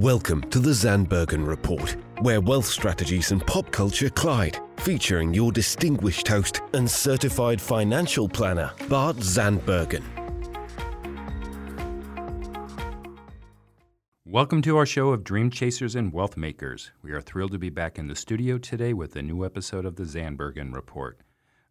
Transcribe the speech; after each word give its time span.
Welcome 0.00 0.42
to 0.50 0.58
the 0.58 0.72
Zandbergen 0.72 1.46
Report, 1.46 1.96
where 2.20 2.42
wealth 2.42 2.66
strategies 2.66 3.32
and 3.32 3.40
pop 3.46 3.70
culture 3.72 4.10
collide, 4.10 4.60
featuring 4.76 5.32
your 5.32 5.50
distinguished 5.50 6.28
host 6.28 6.60
and 6.74 6.90
certified 6.90 7.58
financial 7.58 8.28
planner, 8.28 8.70
Bart 8.90 9.16
Zandbergen. 9.16 10.02
Welcome 14.26 14.60
to 14.60 14.76
our 14.76 14.84
show 14.84 15.14
of 15.14 15.24
Dream 15.24 15.48
Chasers 15.48 15.94
and 15.94 16.12
Wealth 16.12 16.36
Makers. 16.36 16.90
We 17.00 17.12
are 17.12 17.22
thrilled 17.22 17.52
to 17.52 17.58
be 17.58 17.70
back 17.70 17.98
in 17.98 18.06
the 18.06 18.14
studio 18.14 18.58
today 18.58 18.92
with 18.92 19.16
a 19.16 19.22
new 19.22 19.46
episode 19.46 19.86
of 19.86 19.96
the 19.96 20.04
Zandbergen 20.04 20.74
Report. 20.74 21.22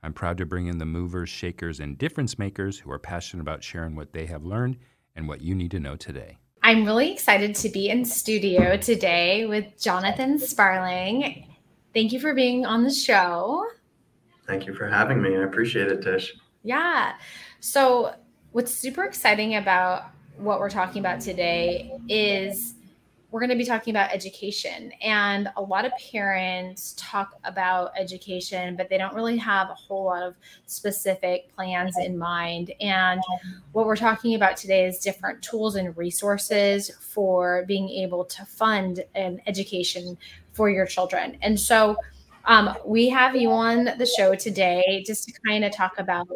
I'm 0.02 0.14
proud 0.14 0.40
to 0.40 0.48
bring 0.48 0.66
in 0.66 0.80
the 0.80 0.86
movers, 0.88 1.30
shakers, 1.30 1.80
and 1.80 1.96
difference 1.96 2.40
makers 2.40 2.80
who 2.80 2.92
are 2.92 2.98
passionate 2.98 3.44
about 3.44 3.64
sharing 3.64 3.96
what 3.96 4.14
they 4.14 4.26
have 4.26 4.44
learned 4.44 4.78
and 5.16 5.28
what 5.28 5.42
you 5.42 5.54
need 5.54 5.70
to 5.70 5.80
know 5.80 5.96
today. 5.96 6.40
I'm 6.66 6.84
really 6.84 7.12
excited 7.12 7.54
to 7.58 7.70
be 7.70 7.90
in 7.90 8.04
studio 8.04 8.76
today 8.76 9.46
with 9.46 9.80
Jonathan 9.80 10.40
Sparling. 10.40 11.48
Thank 11.94 12.12
you 12.12 12.20
for 12.20 12.34
being 12.34 12.66
on 12.66 12.84
the 12.84 12.92
show. 12.92 13.68
Thank 14.48 14.66
you 14.66 14.74
for 14.74 14.88
having 14.88 15.22
me. 15.22 15.38
I 15.38 15.44
appreciate 15.44 15.90
it, 15.90 16.02
Tish. 16.02 16.34
Yeah. 16.64 17.18
So, 17.60 18.16
what's 18.54 18.72
super 18.72 19.04
exciting 19.04 19.58
about 19.58 20.06
what 20.38 20.60
we're 20.60 20.72
talking 20.72 21.02
about 21.02 21.22
today 21.22 21.92
is 22.10 22.74
we're 23.36 23.42
going 23.42 23.50
to 23.50 23.58
be 23.58 23.66
talking 23.66 23.92
about 23.92 24.14
education. 24.14 24.94
And 25.02 25.50
a 25.58 25.62
lot 25.62 25.84
of 25.84 25.92
parents 26.10 26.96
talk 26.98 27.34
about 27.44 27.92
education, 28.00 28.78
but 28.78 28.88
they 28.88 28.98
don't 28.98 29.14
really 29.14 29.36
have 29.36 29.70
a 29.70 29.74
whole 29.74 30.06
lot 30.06 30.24
of 30.24 30.36
specific 30.68 31.54
plans 31.54 31.98
in 31.98 32.18
mind. 32.18 32.72
And 32.80 33.20
what 33.74 33.88
we're 33.88 33.98
talking 33.98 34.36
about 34.36 34.56
today 34.56 34.86
is 34.86 35.00
different 35.00 35.42
tools 35.42 35.76
and 35.76 35.98
resources 35.98 36.90
for 37.02 37.66
being 37.68 37.90
able 37.90 38.24
to 38.24 38.46
fund 38.46 39.04
an 39.16 39.42
education 39.48 40.18
for 40.54 40.70
your 40.70 40.86
children. 40.86 41.38
And 41.42 41.60
so 41.60 41.98
um, 42.46 42.74
we 42.86 43.10
have 43.10 43.36
you 43.36 43.52
on 43.52 43.90
the 43.98 44.06
show 44.06 44.36
today 44.36 45.04
just 45.06 45.28
to 45.28 45.34
kind 45.46 45.66
of 45.66 45.74
talk 45.74 46.00
about, 46.00 46.30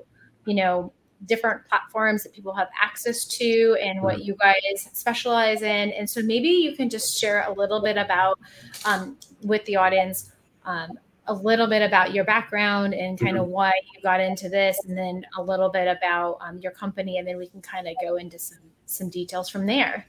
you 0.45 0.55
know, 0.55 0.91
different 1.25 1.67
platforms 1.67 2.23
that 2.23 2.33
people 2.33 2.53
have 2.53 2.69
access 2.81 3.25
to 3.25 3.77
and 3.81 4.01
what 4.01 4.23
you 4.23 4.35
guys 4.39 4.89
specialize 4.93 5.61
in. 5.61 5.91
And 5.91 6.09
so 6.09 6.21
maybe 6.21 6.47
you 6.47 6.75
can 6.75 6.89
just 6.89 7.19
share 7.19 7.45
a 7.47 7.53
little 7.53 7.81
bit 7.81 7.97
about 7.97 8.39
um, 8.85 9.17
with 9.43 9.65
the 9.65 9.75
audience 9.75 10.31
um, 10.65 10.97
a 11.27 11.33
little 11.33 11.67
bit 11.67 11.81
about 11.81 12.13
your 12.13 12.23
background 12.25 12.93
and 12.93 13.19
kind 13.19 13.37
of 13.37 13.43
mm-hmm. 13.43 13.51
why 13.51 13.73
you 13.93 14.01
got 14.01 14.19
into 14.19 14.49
this, 14.49 14.77
and 14.87 14.97
then 14.97 15.23
a 15.37 15.41
little 15.41 15.69
bit 15.69 15.87
about 15.87 16.39
um, 16.41 16.57
your 16.59 16.71
company, 16.71 17.19
and 17.19 17.27
then 17.27 17.37
we 17.37 17.47
can 17.47 17.61
kind 17.61 17.87
of 17.87 17.93
go 18.01 18.17
into 18.17 18.39
some 18.39 18.59
some 18.85 19.09
details 19.09 19.47
from 19.47 19.67
there. 19.67 20.07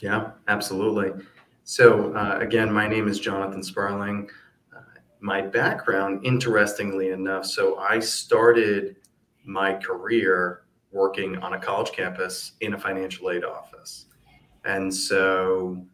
Yeah, 0.00 0.32
absolutely. 0.48 1.24
So 1.62 2.12
uh, 2.14 2.38
again, 2.40 2.72
my 2.72 2.88
name 2.88 3.06
is 3.06 3.20
Jonathan 3.20 3.62
Sparling. 3.62 4.28
Uh, 4.74 4.80
my 5.20 5.40
background, 5.40 6.24
interestingly 6.24 7.10
enough, 7.10 7.46
so 7.46 7.78
I 7.78 8.00
started 8.00 8.96
my 9.48 9.72
career 9.74 10.62
working 10.92 11.36
on 11.38 11.54
a 11.54 11.58
college 11.58 11.90
campus 11.92 12.52
in 12.60 12.74
a 12.74 12.78
financial 12.78 13.30
aid 13.30 13.44
office. 13.44 14.06
And 14.64 14.94
so, 14.94 15.84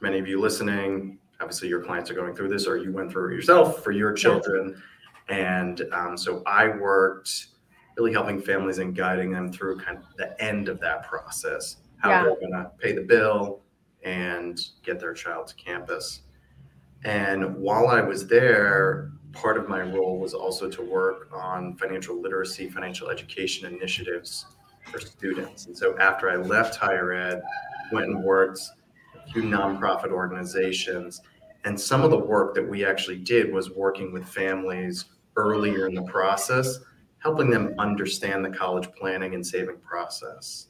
many 0.00 0.18
of 0.18 0.26
you 0.26 0.40
listening, 0.40 1.18
obviously 1.40 1.68
your 1.68 1.84
clients 1.84 2.10
are 2.10 2.14
going 2.14 2.34
through 2.34 2.48
this, 2.48 2.66
or 2.66 2.78
you 2.78 2.92
went 2.92 3.12
through 3.12 3.32
it 3.32 3.34
yourself 3.34 3.84
for 3.84 3.92
your 3.92 4.12
children. 4.12 4.82
And 5.28 5.82
um, 5.92 6.16
so, 6.16 6.42
I 6.46 6.68
worked 6.68 7.48
really 7.96 8.12
helping 8.12 8.40
families 8.40 8.78
and 8.78 8.94
guiding 8.94 9.30
them 9.30 9.52
through 9.52 9.78
kind 9.80 9.98
of 9.98 10.04
the 10.16 10.42
end 10.42 10.68
of 10.68 10.80
that 10.80 11.06
process, 11.06 11.76
how 11.98 12.10
yeah. 12.10 12.22
they're 12.22 12.36
going 12.36 12.52
to 12.52 12.70
pay 12.78 12.92
the 12.92 13.02
bill 13.02 13.60
and 14.02 14.60
get 14.82 15.00
their 15.00 15.14
child 15.14 15.48
to 15.48 15.54
campus. 15.56 16.22
And 17.04 17.56
while 17.56 17.88
I 17.88 18.00
was 18.00 18.26
there, 18.26 19.12
part 19.36 19.58
of 19.58 19.68
my 19.68 19.82
role 19.82 20.18
was 20.18 20.34
also 20.34 20.68
to 20.70 20.82
work 20.82 21.28
on 21.32 21.76
financial 21.76 22.20
literacy, 22.20 22.68
financial 22.68 23.10
education 23.10 23.72
initiatives 23.72 24.46
for 24.90 24.98
students. 24.98 25.66
And 25.66 25.76
so 25.76 25.96
after 25.98 26.30
I 26.30 26.36
left 26.36 26.76
higher 26.76 27.12
ed, 27.12 27.42
went 27.92 28.06
and 28.06 28.22
worked 28.22 28.60
a 29.14 29.32
few 29.32 29.42
nonprofit 29.42 30.10
organizations. 30.10 31.20
And 31.64 31.78
some 31.78 32.02
of 32.02 32.10
the 32.10 32.18
work 32.18 32.54
that 32.54 32.66
we 32.66 32.84
actually 32.84 33.18
did 33.18 33.52
was 33.52 33.70
working 33.70 34.12
with 34.12 34.26
families 34.26 35.06
earlier 35.36 35.86
in 35.86 35.94
the 35.94 36.02
process, 36.02 36.78
helping 37.18 37.50
them 37.50 37.74
understand 37.78 38.44
the 38.44 38.50
college 38.50 38.88
planning 38.98 39.34
and 39.34 39.46
saving 39.46 39.78
process. 39.78 40.68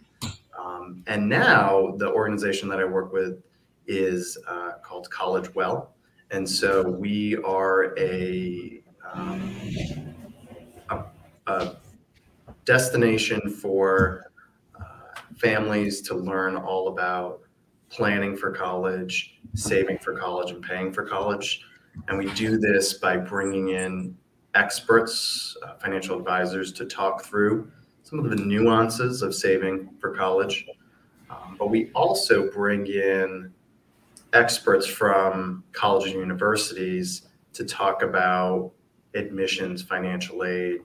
Um, 0.59 1.05
and 1.07 1.29
now 1.29 1.95
the 1.99 2.11
organization 2.11 2.69
that 2.71 2.81
I 2.81 2.85
work 2.85 3.13
with 3.13 3.43
is 3.87 4.37
uh, 4.49 4.73
called 4.83 5.09
College 5.11 5.55
Well 5.55 5.96
and 6.31 6.49
so 6.49 6.89
we 6.89 7.37
are 7.37 7.97
a, 7.99 8.83
um, 9.13 9.57
a, 10.91 11.05
a, 11.47 11.77
destination 12.65 13.49
for 13.49 14.25
uh, 14.81 15.21
families 15.37 16.01
to 16.01 16.15
learn 16.15 16.57
all 16.57 16.89
about 16.89 17.43
planning 17.91 18.37
for 18.37 18.51
college, 18.51 19.39
saving 19.55 19.99
for 19.99 20.19
college, 20.19 20.51
and 20.51 20.63
paying 20.63 20.93
for 20.93 21.05
college. 21.05 21.61
And 22.09 22.19
we 22.19 22.27
do 22.33 22.59
this 22.59 22.95
by 22.95 23.17
bringing 23.17 23.69
in 23.69 24.17
experts, 24.57 25.57
uh, 25.65 25.75
financial 25.77 26.19
advisors 26.19 26.73
to 26.73 26.87
talk 26.87 27.25
through 27.25 27.71
some 28.03 28.19
of 28.19 28.31
the 28.31 28.37
nuances 28.37 29.23
of 29.23 29.35
saving 29.35 29.91
for 30.01 30.15
college. 30.15 30.67
Um, 31.31 31.57
but 31.59 31.71
we 31.71 31.91
also 31.95 32.51
bring 32.51 32.87
in 32.87 33.53
experts 34.33 34.87
from 34.87 35.65
colleges 35.73 36.13
and 36.13 36.21
universities 36.21 37.29
to 37.53 37.65
talk 37.65 38.03
about 38.03 38.73
admissions, 39.15 39.83
financial 39.83 40.45
aid, 40.45 40.81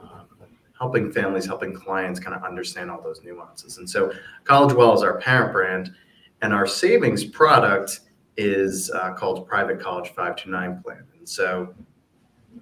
um, 0.00 0.26
helping 0.78 1.10
families, 1.10 1.46
helping 1.46 1.74
clients 1.74 2.20
kind 2.20 2.36
of 2.36 2.44
understand 2.44 2.90
all 2.90 3.00
those 3.02 3.22
nuances. 3.22 3.78
And 3.78 3.88
so, 3.88 4.12
College 4.44 4.74
Well 4.74 4.94
is 4.94 5.02
our 5.02 5.18
parent 5.18 5.52
brand, 5.52 5.94
and 6.42 6.52
our 6.52 6.66
savings 6.66 7.24
product 7.24 8.00
is 8.36 8.90
uh, 8.90 9.12
called 9.12 9.46
Private 9.46 9.80
College 9.80 10.08
529 10.08 10.82
Plan. 10.82 11.04
And 11.18 11.28
so, 11.28 11.74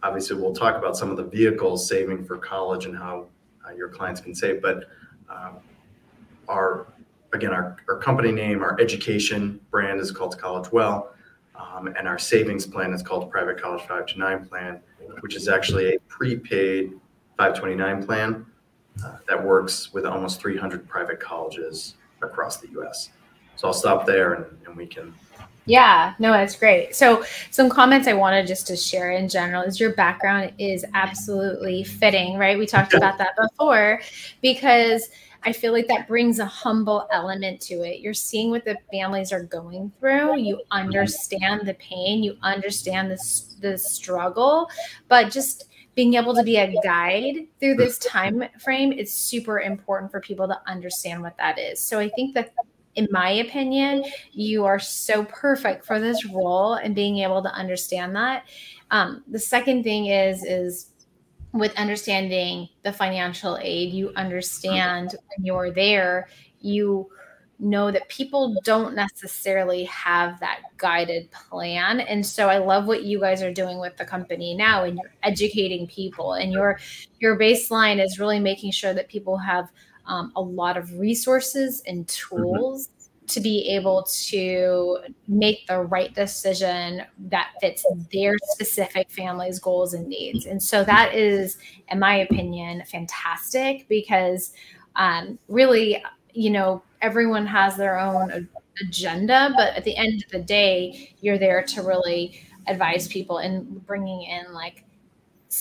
obviously, 0.02 0.36
we'll 0.36 0.54
talk 0.54 0.76
about 0.76 0.96
some 0.96 1.10
of 1.10 1.16
the 1.16 1.24
vehicles 1.24 1.88
saving 1.88 2.24
for 2.24 2.36
college 2.36 2.86
and 2.86 2.96
how 2.96 3.26
uh, 3.66 3.72
your 3.72 3.88
clients 3.88 4.20
can 4.20 4.34
save, 4.34 4.62
but 4.62 4.84
um, 5.28 5.58
our 6.48 6.92
again, 7.32 7.52
our, 7.52 7.76
our 7.88 7.96
company 7.98 8.32
name, 8.32 8.62
our 8.62 8.78
education 8.80 9.60
brand 9.70 10.00
is 10.00 10.10
called 10.10 10.38
College 10.38 10.70
Well, 10.72 11.14
um, 11.54 11.88
and 11.88 12.08
our 12.08 12.18
savings 12.18 12.66
plan 12.66 12.92
is 12.92 13.02
called 13.02 13.30
Private 13.30 13.60
College 13.60 13.82
5 13.86 14.06
to 14.06 14.18
9 14.18 14.46
Plan, 14.46 14.80
which 15.20 15.36
is 15.36 15.48
actually 15.48 15.94
a 15.94 15.98
prepaid 16.08 16.92
529 17.36 18.06
plan 18.06 18.46
uh, 19.04 19.16
that 19.28 19.42
works 19.42 19.92
with 19.92 20.04
almost 20.04 20.40
300 20.40 20.88
private 20.88 21.20
colleges 21.20 21.94
across 22.22 22.58
the 22.58 22.68
US. 22.80 23.10
So 23.56 23.68
I'll 23.68 23.74
stop 23.74 24.06
there 24.06 24.34
and, 24.34 24.46
and 24.66 24.76
we 24.76 24.86
can. 24.86 25.14
Yeah, 25.66 26.14
no, 26.18 26.32
that's 26.32 26.56
great. 26.56 26.96
So, 26.96 27.24
some 27.50 27.68
comments 27.68 28.08
I 28.08 28.14
wanted 28.14 28.46
just 28.46 28.66
to 28.68 28.76
share 28.76 29.12
in 29.12 29.28
general 29.28 29.62
is 29.62 29.78
your 29.78 29.92
background 29.92 30.52
is 30.58 30.84
absolutely 30.94 31.84
fitting, 31.84 32.38
right? 32.38 32.58
We 32.58 32.66
talked 32.66 32.94
about 32.94 33.18
that 33.18 33.36
before 33.36 34.00
because 34.40 35.10
I 35.42 35.52
feel 35.52 35.72
like 35.72 35.88
that 35.88 36.08
brings 36.08 36.38
a 36.38 36.44
humble 36.44 37.08
element 37.10 37.60
to 37.62 37.82
it. 37.82 38.00
You're 38.00 38.14
seeing 38.14 38.50
what 38.50 38.64
the 38.64 38.76
families 38.92 39.32
are 39.32 39.42
going 39.42 39.92
through. 39.98 40.38
You 40.38 40.60
understand 40.70 41.66
the 41.66 41.74
pain. 41.74 42.22
You 42.22 42.36
understand 42.42 43.10
the 43.10 43.18
the 43.60 43.78
struggle, 43.78 44.68
but 45.08 45.30
just 45.30 45.64
being 45.94 46.14
able 46.14 46.34
to 46.34 46.42
be 46.42 46.56
a 46.56 46.74
guide 46.82 47.46
through 47.58 47.74
this 47.74 47.98
time 47.98 48.44
frame 48.58 48.92
is 48.92 49.12
super 49.12 49.60
important 49.60 50.10
for 50.10 50.20
people 50.20 50.46
to 50.48 50.60
understand 50.66 51.22
what 51.22 51.36
that 51.36 51.58
is. 51.58 51.80
So 51.80 51.98
I 51.98 52.08
think 52.10 52.34
that 52.34 52.52
in 52.94 53.08
my 53.10 53.30
opinion, 53.30 54.04
you 54.32 54.64
are 54.64 54.78
so 54.78 55.24
perfect 55.24 55.84
for 55.84 56.00
this 56.00 56.24
role 56.26 56.74
and 56.74 56.94
being 56.94 57.18
able 57.18 57.42
to 57.42 57.52
understand 57.52 58.14
that. 58.16 58.44
Um, 58.90 59.22
the 59.28 59.38
second 59.38 59.84
thing 59.84 60.06
is 60.06 60.44
is 60.44 60.89
with 61.52 61.74
understanding 61.76 62.68
the 62.82 62.92
financial 62.92 63.58
aid, 63.60 63.92
you 63.92 64.12
understand 64.16 65.16
when 65.36 65.44
you're 65.44 65.72
there, 65.72 66.28
you 66.60 67.10
know 67.60 67.90
that 67.90 68.08
people 68.08 68.56
don't 68.64 68.94
necessarily 68.94 69.84
have 69.84 70.40
that 70.40 70.60
guided 70.78 71.30
plan. 71.30 72.00
And 72.00 72.24
so 72.24 72.48
I 72.48 72.58
love 72.58 72.86
what 72.86 73.04
you 73.04 73.20
guys 73.20 73.42
are 73.42 73.52
doing 73.52 73.78
with 73.78 73.96
the 73.96 74.04
company 74.04 74.54
now 74.54 74.84
and 74.84 74.98
you're 74.98 75.12
educating 75.22 75.86
people 75.86 76.34
and 76.34 76.52
your 76.52 76.78
your 77.18 77.38
baseline 77.38 78.02
is 78.02 78.18
really 78.18 78.40
making 78.40 78.72
sure 78.72 78.94
that 78.94 79.08
people 79.08 79.36
have 79.36 79.70
um, 80.06 80.32
a 80.36 80.40
lot 80.40 80.76
of 80.76 80.98
resources 80.98 81.82
and 81.86 82.06
mm-hmm. 82.06 82.99
To 83.30 83.40
be 83.40 83.68
able 83.68 84.04
to 84.04 84.98
make 85.28 85.66
the 85.66 85.80
right 85.80 86.14
decision 86.14 87.02
that 87.18 87.52
fits 87.60 87.84
their 88.12 88.36
specific 88.42 89.10
family's 89.10 89.58
goals 89.58 89.94
and 89.94 90.06
needs. 90.08 90.46
And 90.46 90.62
so 90.62 90.84
that 90.84 91.14
is, 91.14 91.58
in 91.88 91.98
my 91.98 92.16
opinion, 92.16 92.82
fantastic 92.86 93.88
because 93.88 94.52
um, 94.96 95.38
really, 95.48 96.02
you 96.32 96.50
know, 96.50 96.82
everyone 97.00 97.46
has 97.46 97.76
their 97.76 97.98
own 97.98 98.48
agenda, 98.82 99.52
but 99.56 99.74
at 99.74 99.84
the 99.84 99.96
end 99.96 100.22
of 100.24 100.30
the 100.30 100.40
day, 100.40 101.14
you're 101.20 101.38
there 101.38 101.62
to 101.62 101.82
really 101.82 102.42
advise 102.66 103.08
people 103.08 103.38
and 103.38 103.84
bringing 103.86 104.22
in 104.22 104.52
like 104.52 104.84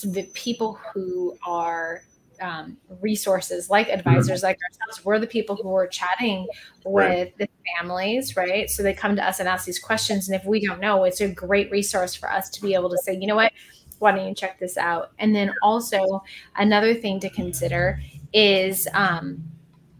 the 0.03 0.23
people 0.33 0.79
who 0.93 1.35
are 1.45 2.03
um, 2.41 2.77
resources 3.01 3.69
like 3.69 3.89
advisors 3.89 4.39
mm-hmm. 4.39 4.47
like 4.47 4.57
ourselves. 4.69 5.05
We're 5.05 5.19
the 5.19 5.27
people 5.27 5.55
who 5.55 5.73
are 5.75 5.87
chatting 5.87 6.47
with 6.85 7.07
right. 7.07 7.37
the 7.37 7.49
families, 7.77 8.35
right? 8.35 8.69
So 8.69 8.83
they 8.83 8.93
come 8.93 9.15
to 9.15 9.27
us 9.27 9.39
and 9.39 9.47
ask 9.47 9.65
these 9.65 9.79
questions. 9.79 10.29
And 10.29 10.35
if 10.35 10.45
we 10.45 10.65
don't 10.65 10.79
know, 10.79 11.03
it's 11.03 11.21
a 11.21 11.27
great 11.27 11.71
resource 11.71 12.15
for 12.15 12.31
us 12.31 12.49
to 12.51 12.61
be 12.61 12.73
able 12.73 12.89
to 12.89 12.97
say, 12.97 13.17
you 13.19 13.27
know 13.27 13.35
what, 13.35 13.51
why 13.99 14.11
don't 14.11 14.27
you 14.27 14.35
check 14.35 14.59
this 14.59 14.77
out? 14.77 15.11
And 15.19 15.35
then 15.35 15.53
also 15.61 16.23
another 16.55 16.93
thing 16.93 17.19
to 17.21 17.29
consider 17.29 18.01
is 18.33 18.87
um, 18.93 19.43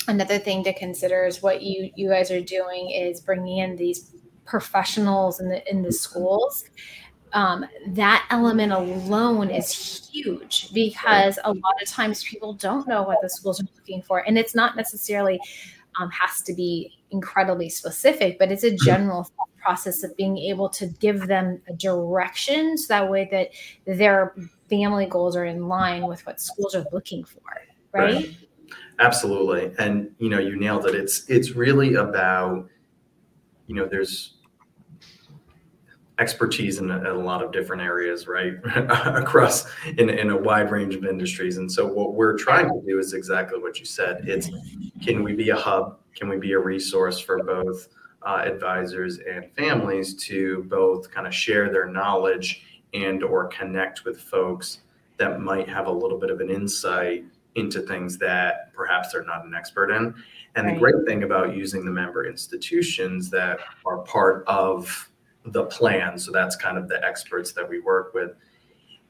another 0.07 0.39
thing 0.39 0.63
to 0.63 0.74
consider 0.74 1.25
is 1.25 1.42
what 1.42 1.62
you 1.62 1.92
you 1.95 2.09
guys 2.09 2.31
are 2.31 2.42
doing 2.42 2.89
is 2.92 3.21
bringing 3.21 3.57
in 3.57 3.75
these 3.75 4.15
professionals 4.45 5.39
in 5.39 5.50
the 5.50 5.69
in 5.69 5.83
the 5.83 5.92
schools 5.92 6.65
um, 7.34 7.66
that 7.88 8.28
element 8.31 8.72
alone 8.72 9.50
is 9.50 10.10
huge 10.12 10.74
because 10.74 11.38
a 11.44 11.54
lot 11.54 11.81
of 11.81 11.88
times 11.88 12.24
people 12.24 12.54
don't 12.54 12.88
know 12.88 13.04
what 13.04 13.20
the 13.22 13.30
schools 13.30 13.62
are 13.62 13.68
looking 13.76 14.02
for. 14.02 14.20
And 14.28 14.38
it's 14.38 14.56
not 14.56 14.76
necessarily 14.76 15.40
um, 16.00 16.10
has 16.12 16.42
to 16.44 16.54
be 16.54 16.92
incredibly 17.12 17.68
specific 17.70 18.38
but 18.38 18.52
it's 18.52 18.64
a 18.64 18.76
general 18.86 19.28
process 19.58 20.04
of 20.04 20.16
being 20.16 20.38
able 20.38 20.70
to 20.70 20.86
give 21.00 21.26
them 21.26 21.60
a 21.68 21.74
direction 21.74 22.78
so 22.78 22.94
that 22.94 23.10
way 23.10 23.28
that 23.31 23.50
their 23.86 24.36
family 24.70 25.08
goals 25.08 25.36
are 25.36 25.46
in 25.46 25.68
line 25.68 26.06
with 26.06 26.24
what 26.28 26.40
schools 26.40 26.76
are 26.76 26.86
looking 26.92 27.24
for 27.24 27.42
right, 27.94 28.14
right. 28.14 28.36
absolutely. 29.00 29.74
And 29.80 30.14
you 30.20 30.30
know 30.30 30.40
you 30.40 30.56
nailed 30.56 30.86
it. 30.86 30.96
It's 30.96 31.28
it's 31.30 31.52
really 31.52 31.96
about 31.96 32.70
you 33.68 33.76
know 33.76 33.88
there's 33.88 34.36
expertise 36.19 36.80
in 36.80 36.92
a, 36.92 36.98
in 36.98 37.06
a, 37.06 37.13
lot 37.13 37.42
of 37.44 37.51
different 37.51 37.81
areas, 37.81 38.27
right? 38.27 38.54
Across 39.06 39.71
in, 39.98 40.10
in 40.10 40.30
a 40.30 40.38
wide 40.38 40.69
range 40.69 40.95
of 40.95 41.06
industries. 41.06 41.57
And 41.57 41.71
so 41.71 41.88
what 41.88 42.13
we're 42.13 42.38
trying 42.38 42.68
to 42.68 42.81
do 42.86 43.00
is 43.00 43.13
exactly 43.13 43.60
what 43.60 43.80
you 43.80 43.86
said. 43.86 44.27
It's 44.27 44.50
can 45.01 45.24
we 45.24 45.33
be 45.33 45.50
a 45.50 45.56
hub? 45.56 46.00
Can 46.16 46.27
we 46.27 46.38
be 46.38 46.54
a 46.54 46.60
resource 46.60 47.19
for 47.19 47.44
both 47.44 47.88
uh, 48.24 48.44
advisors 48.45 49.19
and 49.19 49.50
families 49.54 50.13
to 50.25 50.63
both 50.63 51.10
kind 51.10 51.25
of 51.25 51.33
share 51.33 51.71
their 51.71 51.88
knowledge 51.88 52.63
and 52.94 53.24
or 53.24 53.48
connect 53.48 54.04
with 54.04 54.19
folks 54.19 54.80
that 55.18 55.39
might 55.39 55.69
have 55.69 55.88
a 55.88 55.92
little 55.92 56.18
bit 56.18 56.30
of 56.30 56.42
an 56.42 56.50
insight 56.50 57.24
into 57.56 57.81
things 57.81 58.18
that 58.18 58.74
perhaps 58.74 59.12
they're 59.12 59.25
not 59.25 59.45
an 59.45 59.54
expert 59.54 59.92
in. 59.92 60.13
And 60.56 60.66
right. 60.66 60.74
the 60.74 60.80
great 60.80 61.06
thing 61.06 61.24
about 61.24 61.56
using 61.56 61.86
the 61.86 61.92
member 61.92 62.25
institutions 62.25 63.30
that 63.30 63.60
are 63.86 64.00
part 64.00 64.44
of 64.48 65.08
the 65.51 65.66
plan, 65.66 66.18
so 66.18 66.31
that's 66.31 66.56
kind 66.56 66.78
of 66.78 66.88
the 66.88 67.04
experts 67.06 67.51
that 67.54 67.68
we 67.68 67.80
work 67.80 68.13
with, 68.13 68.31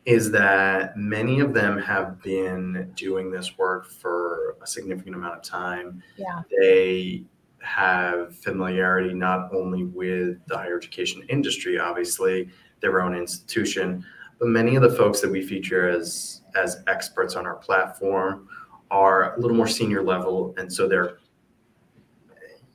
is 0.06 0.32
that 0.32 0.98
many 0.98 1.40
of 1.40 1.54
them 1.54 1.78
have 1.78 2.22
been 2.22 2.92
doing 2.96 3.32
this 3.32 3.58
work 3.58 3.90
for 3.90 4.58
a 4.62 4.68
significant 4.68 5.16
amount 5.16 5.36
of 5.36 5.44
time. 5.44 6.02
Yeah. 6.18 6.42
They 6.60 7.24
have 7.62 8.36
familiarity 8.38 9.14
not 9.14 9.54
only 9.54 9.84
with 9.84 10.38
the 10.48 10.58
higher 10.58 10.78
education 10.78 11.24
industry, 11.30 11.78
obviously, 11.78 12.50
their 12.82 13.02
own 13.02 13.16
institution, 13.16 14.06
but 14.40 14.48
many 14.48 14.76
of 14.76 14.82
the 14.82 14.92
folks 14.92 15.20
that 15.22 15.30
we 15.30 15.46
feature 15.46 15.90
as 15.90 16.42
as 16.56 16.82
experts 16.88 17.36
on 17.36 17.46
our 17.46 17.56
platform 17.56 18.48
are 18.90 19.36
a 19.36 19.40
little 19.40 19.56
more 19.56 19.68
senior 19.68 20.02
level, 20.02 20.56
and 20.58 20.72
so 20.72 20.88
they're 20.88 21.18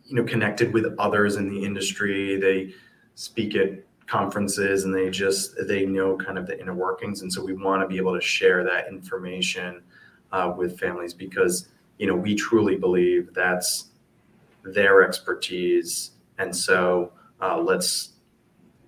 you 0.04 0.14
know 0.14 0.24
connected 0.24 0.72
with 0.72 0.94
others 0.98 1.36
in 1.36 1.48
the 1.48 1.64
industry. 1.64 2.36
They 2.36 2.74
speak 3.14 3.56
at 3.56 3.84
conferences 4.06 4.84
and 4.84 4.94
they 4.94 5.10
just 5.10 5.54
they 5.66 5.86
know 5.86 6.16
kind 6.16 6.38
of 6.38 6.46
the 6.46 6.58
inner 6.60 6.74
workings. 6.74 7.22
And 7.22 7.32
so 7.32 7.44
we 7.44 7.54
want 7.54 7.82
to 7.82 7.88
be 7.88 7.96
able 7.96 8.14
to 8.14 8.20
share 8.20 8.62
that 8.64 8.88
information 8.88 9.82
uh, 10.32 10.52
with 10.56 10.78
families 10.78 11.14
because 11.14 11.68
you 11.98 12.06
know 12.06 12.14
we 12.14 12.34
truly 12.34 12.76
believe 12.76 13.32
that's 13.34 13.90
their 14.62 15.02
expertise. 15.02 16.12
And 16.38 16.54
so 16.54 17.12
uh, 17.40 17.58
let's 17.58 18.10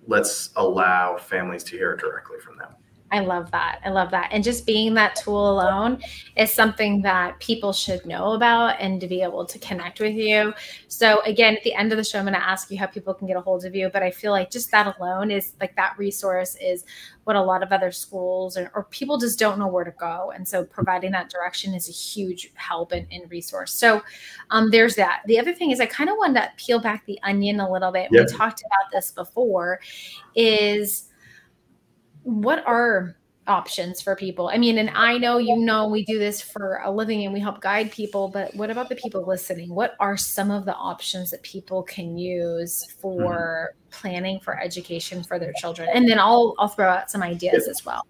let's 0.07 0.51
allow 0.55 1.17
families 1.17 1.63
to 1.65 1.71
hear 1.71 1.91
it 1.91 1.99
directly 1.99 2.39
from 2.39 2.57
them 2.57 2.76
I 3.11 3.19
love 3.19 3.51
that. 3.51 3.79
I 3.85 3.89
love 3.89 4.11
that. 4.11 4.29
And 4.31 4.43
just 4.43 4.65
being 4.65 4.93
that 4.95 5.15
tool 5.15 5.51
alone 5.51 6.01
is 6.35 6.51
something 6.51 7.01
that 7.03 7.39
people 7.39 7.71
should 7.71 8.05
know 8.05 8.33
about 8.33 8.75
and 8.79 8.99
to 8.99 9.07
be 9.07 9.21
able 9.21 9.45
to 9.45 9.57
connect 9.59 10.01
with 10.01 10.15
you. 10.15 10.53
So, 10.89 11.21
again, 11.21 11.55
at 11.55 11.63
the 11.63 11.73
end 11.73 11.93
of 11.93 11.97
the 11.97 12.03
show, 12.03 12.19
I'm 12.19 12.25
going 12.25 12.33
to 12.33 12.45
ask 12.45 12.69
you 12.69 12.77
how 12.77 12.87
people 12.87 13.13
can 13.13 13.27
get 13.27 13.37
a 13.37 13.41
hold 13.41 13.63
of 13.63 13.73
you. 13.73 13.89
But 13.89 14.03
I 14.03 14.11
feel 14.11 14.31
like 14.31 14.51
just 14.51 14.71
that 14.71 14.97
alone 14.99 15.31
is 15.31 15.53
like 15.61 15.75
that 15.77 15.97
resource 15.97 16.57
is 16.61 16.83
what 17.23 17.37
a 17.37 17.41
lot 17.41 17.63
of 17.63 17.71
other 17.71 17.91
schools 17.91 18.57
or, 18.57 18.71
or 18.75 18.83
people 18.85 19.17
just 19.17 19.39
don't 19.39 19.57
know 19.57 19.67
where 19.67 19.85
to 19.85 19.91
go. 19.91 20.31
And 20.35 20.45
so, 20.45 20.65
providing 20.65 21.11
that 21.11 21.29
direction 21.29 21.73
is 21.73 21.87
a 21.87 21.93
huge 21.93 22.51
help 22.55 22.91
and, 22.91 23.07
and 23.11 23.29
resource. 23.31 23.73
So, 23.73 24.03
um, 24.49 24.69
there's 24.69 24.95
that. 24.95 25.21
The 25.27 25.39
other 25.39 25.53
thing 25.53 25.71
is, 25.71 25.79
I 25.79 25.85
kind 25.85 26.09
of 26.09 26.17
wanted 26.17 26.41
to 26.41 26.51
peel 26.57 26.79
back 26.79 27.05
the 27.05 27.19
onion 27.23 27.61
a 27.61 27.71
little 27.71 27.91
bit. 27.91 28.09
Yeah. 28.11 28.21
We 28.21 28.27
talked 28.27 28.61
about 28.61 28.91
this 28.91 29.11
before, 29.11 29.79
is 30.35 31.05
what 32.27 32.61
are 32.67 33.15
options 33.47 34.01
for 34.01 34.13
people? 34.13 34.49
I 34.49 34.57
mean, 34.57 34.77
and 34.79 34.89
I 34.89 35.17
know 35.17 35.37
you 35.37 35.55
know 35.55 35.87
we 35.87 36.03
do 36.03 36.19
this 36.19 36.41
for 36.41 36.81
a 36.83 36.91
living 36.91 37.23
and 37.23 37.33
we 37.33 37.39
help 37.39 37.61
guide 37.61 37.89
people, 37.89 38.27
but 38.27 38.53
what 38.53 38.69
about 38.69 38.89
the 38.89 38.95
people 38.95 39.25
listening? 39.25 39.73
What 39.73 39.95
are 40.01 40.17
some 40.17 40.51
of 40.51 40.65
the 40.65 40.75
options 40.75 41.31
that 41.31 41.41
people 41.43 41.83
can 41.83 42.17
use 42.17 42.85
for 42.99 43.71
mm-hmm. 43.71 43.89
planning 43.91 44.41
for 44.41 44.59
education 44.59 45.23
for 45.23 45.39
their 45.39 45.53
children? 45.53 45.87
And 45.93 46.07
then 46.07 46.19
I'll 46.19 46.53
I'll 46.59 46.67
throw 46.67 46.89
out 46.89 47.09
some 47.09 47.23
ideas 47.23 47.69
as 47.69 47.85
well. 47.85 48.05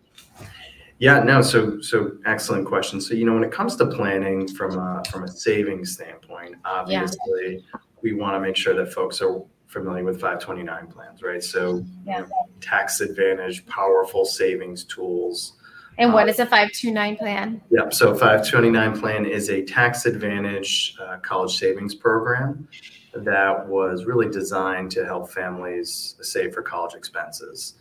Yeah, 0.97 1.19
no, 1.19 1.43
so 1.43 1.79
so 1.81 2.13
excellent 2.25 2.65
question. 2.65 2.99
So 2.99 3.13
you 3.13 3.23
know, 3.23 3.35
when 3.35 3.43
it 3.43 3.51
comes 3.51 3.75
to 3.75 3.85
planning 3.85 4.47
from 4.47 4.79
a 4.79 5.03
from 5.11 5.25
a 5.25 5.27
savings 5.27 5.93
standpoint, 5.93 6.55
obviously 6.65 7.57
yeah. 7.57 7.79
we 8.01 8.13
want 8.13 8.35
to 8.35 8.39
make 8.39 8.55
sure 8.55 8.73
that 8.73 8.91
folks 8.91 9.21
are 9.21 9.43
familiar 9.79 10.03
with 10.03 10.15
529 10.15 10.87
plans, 10.87 11.21
right? 11.21 11.43
So 11.43 11.85
yeah. 12.05 12.19
you 12.19 12.23
know, 12.23 12.29
tax 12.61 13.01
advantage, 13.01 13.65
powerful 13.65 14.25
savings 14.25 14.83
tools. 14.83 15.53
And 15.97 16.13
what 16.13 16.27
uh, 16.27 16.31
is 16.31 16.39
a 16.39 16.45
529 16.45 17.17
plan? 17.17 17.61
Yeah, 17.69 17.89
so 17.89 18.13
529 18.13 18.99
plan 18.99 19.25
is 19.25 19.49
a 19.49 19.63
tax 19.63 20.05
advantage 20.05 20.95
uh, 21.01 21.17
college 21.17 21.57
savings 21.57 21.95
program 21.95 22.67
that 23.13 23.67
was 23.67 24.05
really 24.05 24.29
designed 24.29 24.91
to 24.91 25.05
help 25.05 25.31
families 25.31 26.15
save 26.21 26.53
for 26.53 26.61
college 26.61 26.93
expenses. 26.93 27.75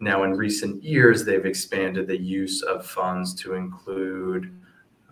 Now, 0.00 0.24
in 0.24 0.32
recent 0.32 0.82
years, 0.82 1.24
they've 1.24 1.44
expanded 1.44 2.06
the 2.06 2.18
use 2.18 2.62
of 2.62 2.86
funds 2.86 3.34
to 3.36 3.54
include 3.54 4.58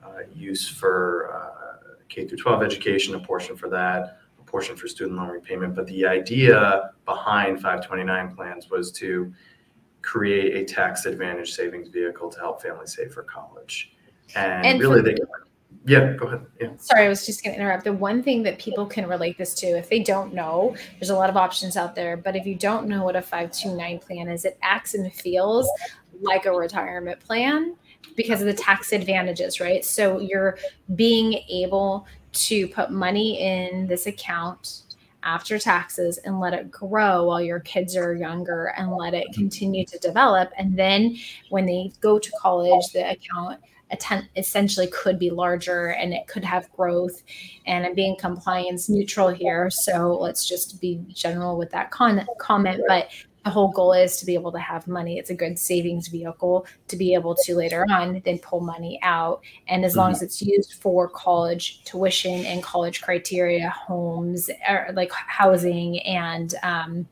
uh, 0.02 0.22
use 0.34 0.66
for 0.66 1.30
uh, 1.34 1.58
K 2.08 2.26
through 2.26 2.38
12 2.38 2.62
education, 2.62 3.14
a 3.14 3.20
portion 3.20 3.56
for 3.56 3.68
that, 3.68 4.18
portion 4.48 4.76
for 4.76 4.88
student 4.88 5.16
loan 5.16 5.28
repayment. 5.28 5.74
But 5.74 5.86
the 5.86 6.06
idea 6.06 6.90
behind 7.04 7.60
529 7.60 8.34
plans 8.34 8.70
was 8.70 8.90
to 8.92 9.32
create 10.02 10.56
a 10.56 10.64
tax 10.64 11.06
advantage 11.06 11.52
savings 11.52 11.88
vehicle 11.88 12.30
to 12.30 12.38
help 12.40 12.62
families 12.62 12.94
save 12.96 13.12
for 13.12 13.22
college. 13.22 13.92
And, 14.34 14.66
and 14.66 14.80
really, 14.80 15.02
they 15.02 15.16
yeah, 15.84 16.12
go 16.12 16.26
ahead. 16.26 16.46
Yeah. 16.60 16.70
Sorry, 16.76 17.06
I 17.06 17.08
was 17.08 17.24
just 17.24 17.42
going 17.42 17.54
to 17.54 17.60
interrupt. 17.60 17.84
The 17.84 17.92
one 17.92 18.22
thing 18.22 18.42
that 18.42 18.58
people 18.58 18.84
can 18.84 19.06
relate 19.06 19.38
this 19.38 19.54
to, 19.56 19.66
if 19.66 19.88
they 19.88 20.00
don't 20.00 20.34
know, 20.34 20.76
there's 20.98 21.10
a 21.10 21.14
lot 21.14 21.30
of 21.30 21.36
options 21.36 21.76
out 21.76 21.94
there, 21.94 22.16
but 22.16 22.36
if 22.36 22.46
you 22.46 22.54
don't 22.54 22.88
know 22.88 23.04
what 23.04 23.16
a 23.16 23.22
529 23.22 23.98
plan 24.00 24.28
is, 24.28 24.44
it 24.44 24.58
acts 24.60 24.94
and 24.94 25.12
feels 25.12 25.68
like 26.20 26.46
a 26.46 26.52
retirement 26.52 27.20
plan 27.20 27.74
because 28.16 28.40
of 28.40 28.46
the 28.46 28.54
tax 28.54 28.92
advantages, 28.92 29.60
right? 29.60 29.84
So 29.84 30.18
you're 30.20 30.58
being 30.94 31.34
able 31.48 32.06
to 32.46 32.68
put 32.68 32.90
money 32.90 33.40
in 33.40 33.86
this 33.86 34.06
account 34.06 34.82
after 35.22 35.58
taxes 35.58 36.18
and 36.18 36.40
let 36.40 36.54
it 36.54 36.70
grow 36.70 37.24
while 37.24 37.40
your 37.40 37.60
kids 37.60 37.96
are 37.96 38.14
younger 38.14 38.72
and 38.76 38.92
let 38.92 39.14
it 39.14 39.26
continue 39.34 39.84
to 39.84 39.98
develop. 39.98 40.50
And 40.56 40.78
then 40.78 41.16
when 41.50 41.66
they 41.66 41.92
go 42.00 42.18
to 42.18 42.32
college, 42.40 42.92
the 42.92 43.10
account 43.10 43.60
essentially 44.36 44.86
could 44.88 45.18
be 45.18 45.30
larger 45.30 45.88
and 45.88 46.12
it 46.12 46.26
could 46.28 46.44
have 46.44 46.70
growth. 46.72 47.22
And 47.66 47.86
I'm 47.86 47.94
being 47.94 48.16
compliance 48.18 48.88
neutral 48.88 49.28
here. 49.28 49.70
So 49.70 50.16
let's 50.20 50.46
just 50.46 50.80
be 50.80 51.00
general 51.08 51.56
with 51.56 51.70
that 51.70 51.90
con- 51.90 52.26
comment. 52.38 52.82
But 52.86 53.08
the 53.44 53.50
whole 53.50 53.68
goal 53.68 53.92
is 53.92 54.16
to 54.18 54.26
be 54.26 54.34
able 54.34 54.52
to 54.52 54.58
have 54.58 54.86
money. 54.86 55.18
It's 55.18 55.30
a 55.30 55.34
good 55.34 55.58
savings 55.58 56.08
vehicle 56.08 56.66
to 56.88 56.96
be 56.96 57.14
able 57.14 57.34
to 57.36 57.54
later 57.54 57.86
on 57.90 58.20
then 58.24 58.38
pull 58.38 58.60
money 58.60 58.98
out. 59.02 59.40
And 59.68 59.84
as 59.84 59.92
mm-hmm. 59.92 60.00
long 60.00 60.10
as 60.12 60.22
it's 60.22 60.42
used 60.42 60.74
for 60.74 61.08
college 61.08 61.82
tuition 61.84 62.44
and 62.44 62.62
college 62.62 63.00
criteria, 63.00 63.70
homes, 63.70 64.50
or 64.68 64.86
er, 64.88 64.92
like 64.92 65.12
housing 65.12 66.00
and 66.00 66.54
um, 66.62 67.06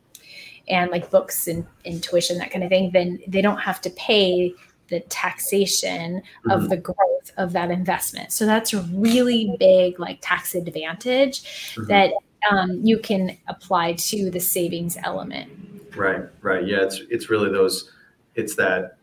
and 0.68 0.90
like 0.90 1.11
books 1.11 1.47
and, 1.47 1.64
and 1.85 2.02
tuition, 2.02 2.38
that 2.38 2.50
kind 2.50 2.64
of 2.64 2.71
thing, 2.71 2.90
then 2.92 3.21
they 3.28 3.40
don't 3.40 3.59
have 3.59 3.80
to 3.83 3.90
pay 3.90 4.52
the 4.88 5.00
taxation 5.00 6.16
mm-hmm. 6.21 6.50
of 6.50 6.68
the 6.68 6.76
growth 6.76 7.33
of 7.37 7.52
that 7.52 7.71
investment. 7.71 8.33
So 8.33 8.47
that's 8.47 8.73
a 8.73 8.83
really 8.92 9.54
big 9.59 9.99
like 10.00 10.18
tax 10.21 10.54
advantage 10.54 11.42
mm-hmm. 11.75 11.87
that 11.87 12.12
um, 12.50 12.80
you 12.83 12.99
can 12.99 13.37
apply 13.49 13.95
to 13.95 14.30
the 14.30 14.40
savings 14.40 14.97
element. 15.02 15.75
Right, 15.97 16.23
right. 16.43 16.67
Yeah, 16.67 16.83
it's 16.83 17.03
it's 17.11 17.31
really 17.31 17.50
those. 17.50 17.93
It's 18.35 18.55
that 18.57 18.99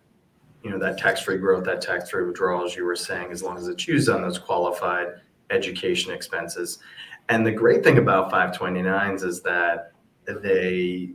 you 0.63 0.69
know 0.69 0.79
that 0.79 0.97
tax-free 0.97 1.37
growth, 1.37 1.65
that 1.65 1.81
tax-free 1.81 2.25
withdrawal, 2.25 2.65
as 2.65 2.75
you 2.75 2.85
were 2.85 2.95
saying, 2.95 3.31
as 3.31 3.43
long 3.43 3.57
as 3.57 3.67
it's 3.67 3.87
used 3.87 4.09
on 4.09 4.21
those 4.21 4.37
qualified 4.37 5.07
education 5.49 6.13
expenses. 6.13 6.79
And 7.29 7.45
the 7.45 7.51
great 7.51 7.83
thing 7.83 7.97
about 7.97 8.31
529s 8.31 9.23
is 9.23 9.41
that 9.41 9.91
they 10.25 11.11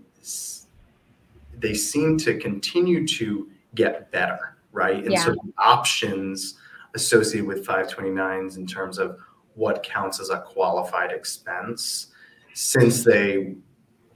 they 1.58 1.74
seem 1.74 2.16
to 2.18 2.38
continue 2.38 3.06
to 3.06 3.48
get 3.74 4.10
better, 4.10 4.56
right? 4.72 5.02
And 5.02 5.12
yeah. 5.12 5.24
so 5.24 5.32
the 5.32 5.52
options 5.58 6.54
associated 6.94 7.46
with 7.46 7.66
529s 7.66 8.56
in 8.56 8.66
terms 8.66 8.98
of 8.98 9.18
what 9.54 9.82
counts 9.82 10.20
as 10.20 10.30
a 10.30 10.40
qualified 10.40 11.10
expense 11.10 12.08
since 12.54 13.04
they 13.04 13.54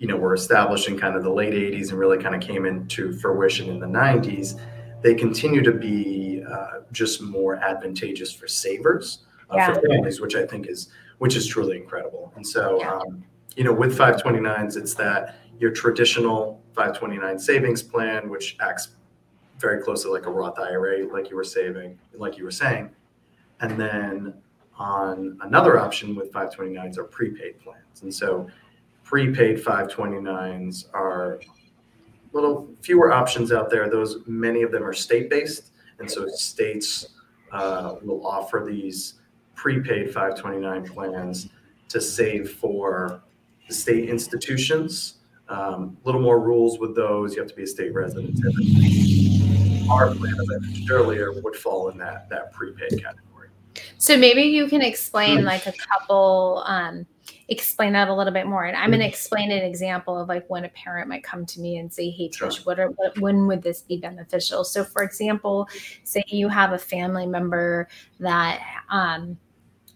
you 0.02 0.08
know 0.08 0.16
were 0.16 0.34
established 0.34 0.88
in 0.88 0.98
kind 0.98 1.16
of 1.16 1.22
the 1.22 1.30
late 1.30 1.54
80s 1.54 1.90
and 1.90 1.98
really 1.98 2.20
kind 2.22 2.34
of 2.34 2.40
came 2.40 2.66
into 2.66 3.12
fruition 3.20 3.70
in 3.70 3.78
the 3.78 3.86
90s 3.86 4.60
they 5.00 5.14
continue 5.14 5.62
to 5.62 5.72
be 5.72 6.44
uh, 6.48 6.80
just 6.92 7.22
more 7.22 7.56
advantageous 7.56 8.32
for 8.32 8.46
savers 8.46 9.24
uh, 9.50 9.56
yeah. 9.56 9.72
for 9.72 9.80
families 9.80 10.20
which 10.20 10.34
i 10.34 10.44
think 10.44 10.66
is 10.66 10.90
which 11.22 11.36
is 11.36 11.46
truly 11.46 11.76
incredible. 11.76 12.32
And 12.34 12.44
so 12.44 12.82
um, 12.84 13.22
you 13.54 13.62
know 13.62 13.72
with 13.72 13.96
529s 13.96 14.76
it's 14.76 14.94
that 14.94 15.36
your 15.56 15.70
traditional 15.70 16.60
529 16.74 17.38
savings 17.38 17.80
plan 17.80 18.28
which 18.28 18.56
acts 18.60 18.96
very 19.60 19.80
closely 19.80 20.10
like 20.10 20.26
a 20.26 20.30
roth 20.32 20.58
ira 20.58 21.06
like 21.12 21.30
you 21.30 21.36
were 21.36 21.44
saving 21.44 21.96
like 22.14 22.36
you 22.36 22.42
were 22.42 22.50
saying. 22.50 22.90
And 23.60 23.78
then 23.78 24.34
on 24.76 25.38
another 25.42 25.78
option 25.78 26.16
with 26.16 26.32
529s 26.32 26.98
are 26.98 27.04
prepaid 27.04 27.60
plans. 27.60 28.02
And 28.02 28.12
so 28.12 28.48
prepaid 29.12 29.62
529s 29.62 30.86
are 30.94 31.34
a 31.34 31.40
little 32.32 32.70
fewer 32.80 33.12
options 33.12 33.52
out 33.52 33.68
there. 33.68 33.90
Those 33.90 34.20
many 34.26 34.62
of 34.62 34.72
them 34.72 34.82
are 34.82 34.94
state 34.94 35.28
based, 35.28 35.72
and 35.98 36.10
so 36.10 36.28
states 36.28 37.08
uh, 37.52 37.96
will 38.02 38.26
offer 38.26 38.64
these 38.66 39.20
prepaid 39.54 40.14
529 40.14 40.88
plans 40.88 41.50
to 41.90 42.00
save 42.00 42.52
for 42.52 43.22
the 43.68 43.74
state 43.74 44.08
institutions. 44.08 45.18
A 45.50 45.60
um, 45.60 45.98
little 46.04 46.22
more 46.22 46.40
rules 46.40 46.78
with 46.78 46.96
those. 46.96 47.34
You 47.34 47.42
have 47.42 47.50
to 47.50 47.54
be 47.54 47.64
a 47.64 47.66
state 47.66 47.92
resident. 47.92 48.40
Our 49.90 50.14
plan, 50.14 50.32
as 50.40 50.48
I 50.50 50.58
mentioned 50.58 50.90
earlier, 50.90 51.38
would 51.42 51.56
fall 51.56 51.90
in 51.90 51.98
that 51.98 52.30
that 52.30 52.50
prepaid 52.54 52.92
category. 52.92 53.50
So 53.98 54.16
maybe 54.16 54.40
you 54.40 54.68
can 54.68 54.80
explain 54.80 55.44
like 55.44 55.66
a 55.66 55.72
couple. 55.72 56.62
Um, 56.64 57.06
explain 57.52 57.92
that 57.92 58.08
a 58.08 58.14
little 58.14 58.32
bit 58.32 58.46
more. 58.46 58.64
And 58.64 58.76
I'm 58.76 58.90
going 58.90 59.00
to 59.00 59.06
mm-hmm. 59.06 59.10
explain 59.10 59.50
an 59.52 59.62
example 59.62 60.18
of 60.18 60.28
like 60.28 60.48
when 60.48 60.64
a 60.64 60.68
parent 60.70 61.08
might 61.08 61.22
come 61.22 61.46
to 61.46 61.60
me 61.60 61.76
and 61.76 61.92
say, 61.92 62.10
"Hey, 62.10 62.28
Trish, 62.28 62.66
what 62.66 62.80
are 62.80 62.88
what, 62.88 63.18
when 63.18 63.46
would 63.46 63.62
this 63.62 63.82
be 63.82 63.96
beneficial?" 63.98 64.64
So, 64.64 64.84
for 64.84 65.02
example, 65.02 65.68
say 66.04 66.24
you 66.26 66.48
have 66.48 66.72
a 66.72 66.78
family 66.78 67.26
member 67.26 67.88
that 68.18 68.60
um, 68.90 69.38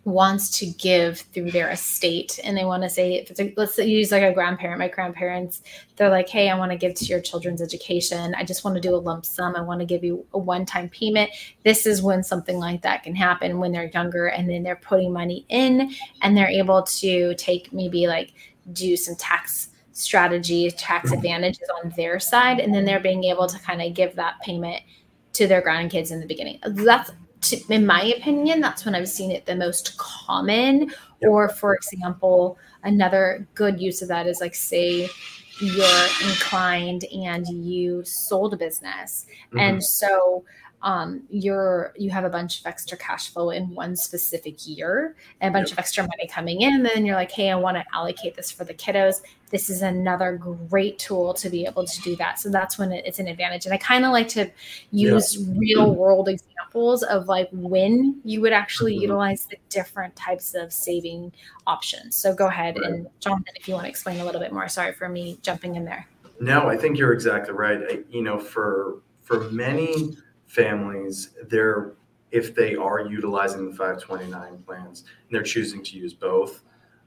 wants 0.06 0.58
to 0.58 0.66
give 0.66 1.18
through 1.18 1.50
their 1.50 1.70
estate 1.70 2.38
and 2.44 2.56
they 2.56 2.64
want 2.64 2.82
to 2.82 2.88
say 2.88 3.14
if 3.14 3.30
it's 3.30 3.40
a, 3.40 3.52
let's 3.56 3.76
use 3.76 4.12
like 4.12 4.22
a 4.22 4.32
grandparent 4.32 4.78
my 4.78 4.88
grandparents 4.88 5.62
they're 5.96 6.08
like 6.08 6.28
hey 6.28 6.48
i 6.48 6.56
want 6.56 6.70
to 6.70 6.78
give 6.78 6.94
to 6.94 7.04
your 7.04 7.20
children's 7.20 7.60
education. 7.60 8.34
I 8.34 8.44
just 8.44 8.64
want 8.64 8.76
to 8.76 8.80
do 8.80 8.94
a 8.94 8.96
lump 8.96 9.24
sum. 9.24 9.56
I 9.56 9.60
want 9.60 9.80
to 9.80 9.86
give 9.86 10.04
you 10.04 10.24
a 10.32 10.38
one-time 10.38 10.88
payment. 10.88 11.30
This 11.64 11.86
is 11.86 12.02
when 12.02 12.22
something 12.22 12.58
like 12.58 12.82
that 12.82 13.02
can 13.02 13.14
happen 13.14 13.58
when 13.58 13.72
they're 13.72 13.90
younger 13.92 14.26
and 14.26 14.48
then 14.48 14.62
they're 14.62 14.76
putting 14.76 15.12
money 15.12 15.44
in 15.48 15.92
and 16.22 16.36
they're 16.36 16.48
able 16.48 16.82
to 16.82 17.34
take 17.34 17.72
maybe 17.72 18.06
like 18.06 18.32
do 18.72 18.96
some 18.96 19.16
tax 19.16 19.70
strategy 19.92 20.70
tax 20.70 21.06
mm-hmm. 21.06 21.16
advantages 21.16 21.68
on 21.82 21.90
their 21.96 22.20
side 22.20 22.60
and 22.60 22.74
then 22.74 22.84
they're 22.84 23.00
being 23.00 23.24
able 23.24 23.46
to 23.46 23.58
kind 23.60 23.80
of 23.80 23.94
give 23.94 24.14
that 24.14 24.38
payment 24.42 24.82
to 25.32 25.46
their 25.46 25.62
grandkids 25.62 26.10
in 26.10 26.20
the 26.20 26.26
beginning. 26.26 26.58
That's 26.62 27.10
to, 27.50 27.60
in 27.72 27.86
my 27.86 28.02
opinion, 28.02 28.60
that's 28.60 28.84
when 28.84 28.94
I've 28.94 29.08
seen 29.08 29.30
it 29.30 29.46
the 29.46 29.56
most 29.56 29.96
common. 29.96 30.90
Yep. 31.20 31.30
Or, 31.30 31.48
for 31.48 31.74
example, 31.74 32.58
another 32.82 33.46
good 33.54 33.80
use 33.80 34.02
of 34.02 34.08
that 34.08 34.26
is 34.26 34.40
like, 34.40 34.54
say, 34.54 35.08
you're 35.60 36.06
inclined 36.22 37.04
and 37.04 37.46
you 37.48 38.04
sold 38.04 38.52
a 38.52 38.56
business. 38.56 39.26
Mm-hmm. 39.48 39.58
And 39.58 39.84
so 39.84 40.44
um, 40.82 41.22
you're 41.30 41.92
you 41.96 42.10
have 42.10 42.24
a 42.24 42.28
bunch 42.28 42.60
of 42.60 42.66
extra 42.66 42.96
cash 42.96 43.32
flow 43.32 43.50
in 43.50 43.74
one 43.74 43.96
specific 43.96 44.66
year 44.66 45.16
and 45.40 45.54
a 45.54 45.58
bunch 45.58 45.70
yep. 45.70 45.72
of 45.74 45.78
extra 45.78 46.04
money 46.04 46.28
coming 46.28 46.60
in. 46.60 46.74
And 46.74 46.86
then 46.86 47.06
you're 47.06 47.16
like, 47.16 47.32
hey, 47.32 47.50
I 47.50 47.56
want 47.56 47.76
to 47.76 47.84
allocate 47.94 48.34
this 48.34 48.50
for 48.50 48.64
the 48.64 48.74
kiddos. 48.74 49.22
This 49.50 49.70
is 49.70 49.82
another 49.82 50.36
great 50.68 50.98
tool 50.98 51.32
to 51.34 51.48
be 51.48 51.64
able 51.64 51.86
to 51.86 52.02
do 52.02 52.16
that. 52.16 52.38
So 52.38 52.50
that's 52.50 52.78
when 52.78 52.92
it's 52.92 53.18
an 53.18 53.28
advantage. 53.28 53.64
And 53.64 53.72
I 53.72 53.78
kind 53.78 54.04
of 54.04 54.12
like 54.12 54.28
to 54.28 54.50
use 54.90 55.36
yeah. 55.36 55.54
real 55.56 55.94
world 55.94 56.28
examples 56.28 57.02
of 57.04 57.26
like 57.26 57.48
when 57.52 58.20
you 58.24 58.40
would 58.40 58.52
actually 58.52 58.94
mm-hmm. 58.94 59.02
utilize 59.02 59.46
the 59.46 59.56
different 59.70 60.14
types 60.14 60.54
of 60.54 60.72
saving 60.72 61.32
options. 61.66 62.16
So 62.16 62.34
go 62.34 62.48
ahead 62.48 62.76
right. 62.78 62.90
and 62.90 63.06
Jonathan, 63.20 63.54
if 63.56 63.66
you 63.66 63.74
want 63.74 63.84
to 63.84 63.90
explain 63.90 64.20
a 64.20 64.24
little 64.24 64.40
bit 64.40 64.52
more. 64.52 64.68
Sorry 64.68 64.92
for 64.92 65.08
me 65.08 65.38
jumping 65.42 65.76
in 65.76 65.84
there. 65.84 66.06
No, 66.38 66.68
I 66.68 66.76
think 66.76 66.98
you're 66.98 67.12
exactly 67.12 67.54
right. 67.54 67.80
I, 67.88 67.98
you 68.10 68.22
know, 68.22 68.38
for 68.38 68.98
for 69.22 69.50
many 69.50 70.16
families, 70.46 71.30
they're 71.48 71.94
if 72.32 72.54
they 72.54 72.74
are 72.74 73.06
utilizing 73.06 73.70
the 73.70 73.76
529 73.76 74.62
plans 74.66 75.00
and 75.00 75.34
they're 75.34 75.42
choosing 75.42 75.82
to 75.84 75.96
use 75.96 76.12
both, 76.12 76.64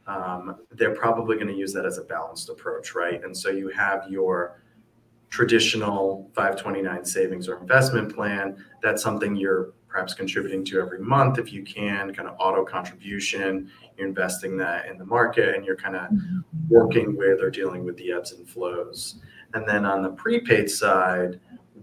um, 0.07 0.55
they're 0.71 0.95
probably 0.95 1.35
going 1.35 1.47
to 1.47 1.53
use 1.53 1.73
that 1.73 1.85
as 1.85 1.97
a 1.97 2.03
balanced 2.03 2.49
approach, 2.49 2.95
right? 2.95 3.23
And 3.23 3.35
so 3.35 3.49
you 3.49 3.69
have 3.69 4.07
your 4.09 4.61
traditional 5.29 6.31
529 6.33 7.05
savings 7.05 7.47
or 7.47 7.59
investment 7.59 8.13
plan. 8.15 8.63
That's 8.81 9.03
something 9.03 9.35
you're 9.35 9.73
perhaps 9.87 10.13
contributing 10.13 10.63
to 10.63 10.79
every 10.79 10.99
month 10.99 11.37
if 11.37 11.51
you 11.51 11.63
can, 11.63 12.13
kind 12.13 12.27
of 12.27 12.35
auto 12.39 12.63
contribution. 12.63 13.69
You're 13.97 14.07
investing 14.07 14.57
that 14.57 14.87
in 14.87 14.97
the 14.97 15.05
market 15.05 15.55
and 15.55 15.65
you're 15.65 15.75
kind 15.75 15.95
of 15.95 16.09
working 16.69 17.15
with 17.15 17.41
or 17.41 17.49
dealing 17.49 17.83
with 17.83 17.97
the 17.97 18.11
ebbs 18.11 18.31
and 18.31 18.47
flows. 18.47 19.15
And 19.53 19.67
then 19.67 19.85
on 19.85 20.01
the 20.01 20.11
prepaid 20.11 20.69
side, 20.69 21.39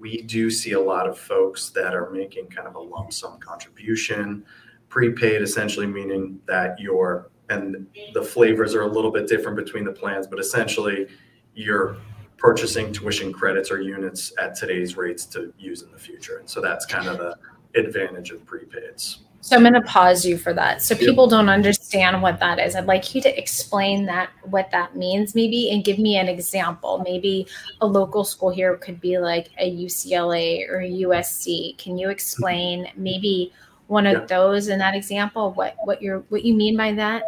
we 0.06 0.22
do 0.22 0.50
see 0.50 0.72
a 0.72 0.80
lot 0.80 1.08
of 1.08 1.18
folks 1.18 1.70
that 1.70 1.92
are 1.92 2.10
making 2.10 2.46
kind 2.46 2.68
of 2.68 2.76
a 2.76 2.78
lump 2.78 3.12
sum 3.12 3.40
contribution. 3.40 4.44
Prepaid 4.88 5.42
essentially 5.42 5.86
meaning 5.86 6.38
that 6.46 6.78
you're, 6.78 7.32
and 7.48 7.88
the 8.14 8.22
flavors 8.22 8.72
are 8.76 8.82
a 8.82 8.86
little 8.86 9.10
bit 9.10 9.26
different 9.26 9.56
between 9.56 9.82
the 9.82 9.90
plans, 9.90 10.28
but 10.28 10.38
essentially 10.38 11.08
you're 11.56 11.96
purchasing 12.36 12.92
tuition 12.92 13.32
credits 13.32 13.68
or 13.72 13.80
units 13.80 14.32
at 14.38 14.54
today's 14.54 14.96
rates 14.96 15.26
to 15.26 15.52
use 15.58 15.82
in 15.82 15.90
the 15.90 15.98
future. 15.98 16.38
And 16.38 16.48
so 16.48 16.60
that's 16.60 16.86
kind 16.86 17.08
of 17.08 17.18
the 17.18 17.36
advantage 17.74 18.30
of 18.30 18.46
prepaids. 18.46 19.25
So 19.40 19.54
I'm 19.54 19.62
going 19.62 19.74
to 19.74 19.82
pause 19.82 20.26
you 20.26 20.38
for 20.38 20.52
that. 20.54 20.82
So 20.82 20.96
people 20.96 21.28
don't 21.28 21.48
understand 21.48 22.20
what 22.20 22.40
that 22.40 22.58
is. 22.58 22.74
I'd 22.74 22.86
like 22.86 23.14
you 23.14 23.20
to 23.20 23.38
explain 23.38 24.04
that 24.06 24.30
what 24.42 24.70
that 24.72 24.96
means 24.96 25.34
maybe 25.34 25.70
and 25.70 25.84
give 25.84 25.98
me 25.98 26.16
an 26.16 26.26
example. 26.26 27.00
Maybe 27.04 27.46
a 27.80 27.86
local 27.86 28.24
school 28.24 28.50
here 28.50 28.76
could 28.76 29.00
be 29.00 29.18
like 29.18 29.50
a 29.58 29.70
UCLA 29.70 30.68
or 30.68 30.80
a 30.80 30.90
USC. 30.90 31.78
Can 31.78 31.96
you 31.96 32.10
explain 32.10 32.90
maybe 32.96 33.52
one 33.86 34.06
of 34.06 34.26
those 34.26 34.68
in 34.68 34.78
that 34.80 34.96
example 34.96 35.52
what 35.52 35.76
what 35.84 36.02
you're 36.02 36.20
what 36.28 36.44
you 36.44 36.54
mean 36.54 36.76
by 36.76 36.92
that? 36.94 37.22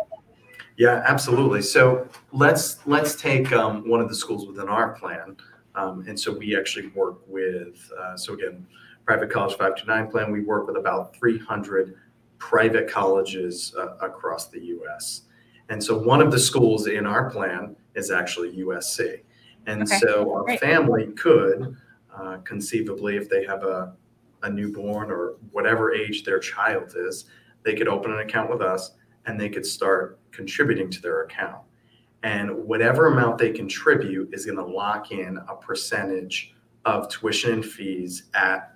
Yeah, 0.77 1.03
absolutely. 1.07 1.63
So 1.63 2.09
let's 2.33 2.87
let's 2.87 3.17
take 3.17 3.53
um, 3.53 3.89
one 3.89 4.01
of 4.01 4.09
the 4.09 4.15
schools 4.15 4.47
within 4.47 4.69
our 4.69 4.93
plan, 4.93 5.37
um, 5.75 6.05
and 6.07 6.19
so 6.19 6.33
we 6.33 6.57
actually 6.57 6.89
work 6.89 7.19
with. 7.27 7.91
Uh, 8.01 8.17
so 8.17 8.35
again, 8.35 8.65
private 9.09 9.31
college 9.31 9.53
529 9.53 10.11
plan. 10.11 10.31
We 10.31 10.43
work 10.43 10.67
with 10.67 10.77
about 10.77 11.17
300 11.17 11.95
private 12.37 12.91
colleges 12.91 13.75
uh, 13.79 13.97
across 14.03 14.49
the 14.49 14.63
US. 14.67 15.23
And 15.71 15.83
so 15.83 15.97
one 15.97 16.21
of 16.21 16.31
the 16.31 16.39
schools 16.39 16.89
in 16.89 17.07
our 17.07 17.31
plan 17.31 17.75
is 17.95 18.11
actually 18.11 18.55
USC. 18.59 19.23
And 19.65 19.85
okay. 19.85 19.99
so 19.99 20.31
our 20.35 20.45
Great. 20.45 20.61
family 20.61 21.07
could 21.13 21.75
uh, 22.15 22.37
conceivably, 22.45 23.17
if 23.17 23.31
they 23.31 23.47
have 23.47 23.63
a, 23.63 23.95
a 24.43 24.51
newborn 24.51 25.11
or 25.11 25.37
whatever 25.53 25.95
age 25.95 26.25
their 26.25 26.39
child 26.39 26.93
is, 26.95 27.25
they 27.63 27.75
could 27.75 27.89
open 27.89 28.13
an 28.13 28.19
account 28.19 28.51
with 28.51 28.61
us 28.61 28.91
and 29.25 29.41
they 29.41 29.49
could 29.49 29.65
start 29.65 30.21
contributing 30.33 30.91
to 30.91 31.01
their 31.01 31.23
account. 31.23 31.63
And 32.25 32.55
whatever 32.55 33.07
amount 33.07 33.39
they 33.39 33.53
contribute 33.53 34.35
is 34.35 34.45
going 34.45 34.59
to 34.59 34.67
lock 34.67 35.13
in 35.13 35.39
a 35.49 35.57
percentage 35.57 36.55
of 36.85 37.09
tuition 37.09 37.53
and 37.55 37.65
fees 37.65 38.25
at 38.35 38.75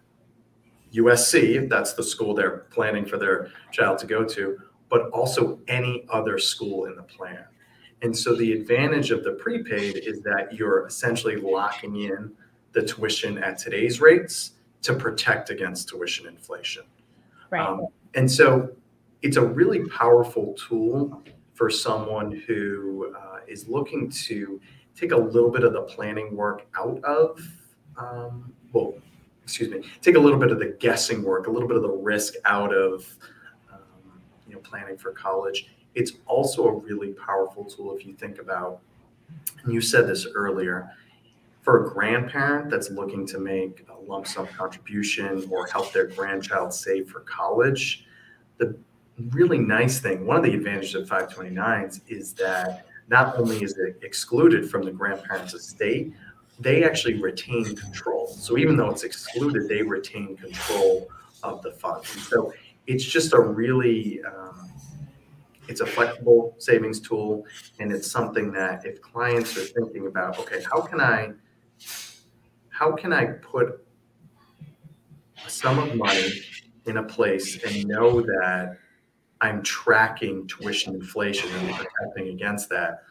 USC, 0.92 1.68
that's 1.68 1.94
the 1.94 2.02
school 2.02 2.34
they're 2.34 2.66
planning 2.70 3.04
for 3.06 3.18
their 3.18 3.48
child 3.70 3.98
to 3.98 4.06
go 4.06 4.24
to, 4.24 4.58
but 4.88 5.08
also 5.10 5.60
any 5.68 6.04
other 6.10 6.38
school 6.38 6.86
in 6.86 6.96
the 6.96 7.02
plan. 7.02 7.44
And 8.02 8.16
so 8.16 8.34
the 8.34 8.52
advantage 8.52 9.10
of 9.10 9.22
the 9.22 9.32
prepaid 9.32 9.96
is 9.96 10.20
that 10.22 10.52
you're 10.52 10.86
essentially 10.86 11.36
locking 11.36 11.96
in 11.96 12.32
the 12.72 12.82
tuition 12.82 13.38
at 13.38 13.58
today's 13.58 14.00
rates 14.00 14.52
to 14.82 14.94
protect 14.94 15.50
against 15.50 15.88
tuition 15.88 16.26
inflation. 16.26 16.82
Right. 17.50 17.60
Um, 17.60 17.86
and 18.14 18.30
so 18.30 18.70
it's 19.22 19.36
a 19.36 19.46
really 19.46 19.86
powerful 19.88 20.54
tool 20.54 21.22
for 21.54 21.70
someone 21.70 22.32
who 22.46 23.14
uh, 23.16 23.38
is 23.46 23.68
looking 23.68 24.10
to 24.10 24.60
take 24.96 25.12
a 25.12 25.16
little 25.16 25.50
bit 25.50 25.62
of 25.62 25.72
the 25.72 25.82
planning 25.82 26.34
work 26.34 26.66
out 26.76 27.02
of, 27.04 27.40
um, 27.96 28.52
well, 28.72 28.94
excuse 29.42 29.70
me, 29.70 29.82
take 30.00 30.16
a 30.16 30.18
little 30.18 30.38
bit 30.38 30.50
of 30.50 30.58
the 30.58 30.76
guessing 30.78 31.22
work, 31.22 31.46
a 31.46 31.50
little 31.50 31.68
bit 31.68 31.76
of 31.76 31.82
the 31.82 31.90
risk 31.90 32.34
out 32.44 32.72
of, 32.74 33.06
um, 33.72 33.80
you 34.46 34.54
know, 34.54 34.60
planning 34.60 34.96
for 34.96 35.12
college. 35.12 35.68
It's 35.94 36.12
also 36.26 36.66
a 36.66 36.74
really 36.74 37.12
powerful 37.12 37.64
tool 37.64 37.94
if 37.94 38.06
you 38.06 38.14
think 38.14 38.38
about, 38.38 38.80
and 39.64 39.72
you 39.72 39.80
said 39.80 40.06
this 40.06 40.26
earlier, 40.34 40.90
for 41.62 41.86
a 41.86 41.90
grandparent 41.90 42.70
that's 42.70 42.90
looking 42.90 43.26
to 43.26 43.38
make 43.38 43.86
a 43.88 44.10
lump 44.10 44.26
sum 44.26 44.46
contribution 44.48 45.48
or 45.50 45.66
help 45.66 45.92
their 45.92 46.06
grandchild 46.06 46.72
save 46.72 47.08
for 47.08 47.20
college, 47.20 48.06
the 48.58 48.76
really 49.30 49.58
nice 49.58 50.00
thing, 50.00 50.26
one 50.26 50.36
of 50.36 50.42
the 50.42 50.54
advantages 50.54 50.94
of 50.94 51.08
529s 51.08 52.00
is 52.08 52.32
that 52.34 52.86
not 53.08 53.36
only 53.36 53.62
is 53.62 53.76
it 53.78 53.98
excluded 54.02 54.68
from 54.70 54.82
the 54.82 54.90
grandparents' 54.90 55.54
estate, 55.54 56.12
they 56.62 56.84
actually 56.84 57.20
retain 57.20 57.76
control. 57.76 58.26
So 58.28 58.56
even 58.56 58.76
though 58.76 58.90
it's 58.90 59.04
excluded, 59.04 59.68
they 59.68 59.82
retain 59.82 60.36
control 60.36 61.08
of 61.42 61.62
the 61.62 61.72
funds. 61.72 62.12
And 62.14 62.22
so 62.22 62.52
it's 62.86 63.04
just 63.04 63.32
a 63.32 63.40
really, 63.40 64.22
um, 64.24 64.70
it's 65.68 65.80
a 65.80 65.86
flexible 65.86 66.54
savings 66.58 67.00
tool, 67.00 67.46
and 67.78 67.92
it's 67.92 68.10
something 68.10 68.52
that 68.52 68.84
if 68.84 69.00
clients 69.00 69.56
are 69.56 69.64
thinking 69.64 70.06
about, 70.06 70.38
okay, 70.38 70.62
how 70.70 70.80
can 70.80 71.00
I, 71.00 71.32
how 72.68 72.92
can 72.92 73.12
I 73.12 73.26
put 73.26 73.84
a 75.44 75.50
sum 75.50 75.78
of 75.78 75.94
money 75.96 76.42
in 76.86 76.98
a 76.98 77.02
place 77.02 77.62
and 77.64 77.86
know 77.86 78.20
that 78.20 78.78
I'm 79.40 79.62
tracking 79.62 80.46
tuition 80.46 80.94
inflation 80.94 81.50
and 81.50 81.74
protecting 81.74 82.28
against 82.28 82.68
that, 82.70 83.02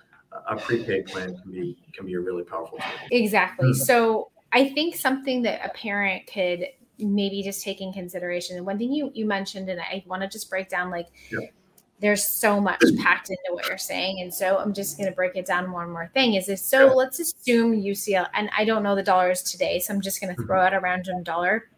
a 0.47 0.55
prepaid 0.55 1.07
plan 1.07 1.37
can 1.37 1.51
be 1.51 1.77
can 1.93 2.05
be 2.05 2.13
a 2.13 2.19
really 2.19 2.43
powerful 2.43 2.77
tool. 2.77 3.07
Exactly. 3.11 3.69
Mm-hmm. 3.69 3.83
So 3.83 4.31
I 4.51 4.69
think 4.69 4.95
something 4.95 5.41
that 5.43 5.65
a 5.65 5.69
parent 5.69 6.27
could 6.27 6.67
maybe 6.99 7.41
just 7.41 7.63
take 7.63 7.81
in 7.81 7.91
consideration. 7.91 8.57
And 8.57 8.65
one 8.65 8.77
thing 8.77 8.91
you 8.91 9.11
you 9.13 9.25
mentioned, 9.25 9.69
and 9.69 9.79
I 9.79 10.03
want 10.07 10.21
to 10.21 10.27
just 10.27 10.49
break 10.49 10.69
down 10.69 10.89
like 10.89 11.07
yep. 11.31 11.51
there's 11.99 12.25
so 12.25 12.59
much 12.59 12.81
packed 13.01 13.29
into 13.29 13.53
what 13.53 13.67
you're 13.67 13.77
saying. 13.77 14.21
And 14.21 14.33
so 14.33 14.57
I'm 14.57 14.73
just 14.73 14.97
gonna 14.97 15.11
break 15.11 15.35
it 15.35 15.45
down 15.45 15.71
one 15.71 15.89
more 15.89 16.09
thing. 16.13 16.35
Is 16.35 16.47
this 16.47 16.65
so 16.65 16.87
let's 16.87 17.19
assume 17.19 17.73
UCL 17.73 18.27
and 18.33 18.49
I 18.57 18.65
don't 18.65 18.83
know 18.83 18.95
the 18.95 19.03
dollars 19.03 19.41
today, 19.41 19.79
so 19.79 19.93
I'm 19.93 20.01
just 20.01 20.21
gonna 20.21 20.35
throw 20.35 20.57
mm-hmm. 20.57 20.67
out 20.67 20.73
a 20.73 20.79
random 20.79 21.23
dollar. 21.23 21.69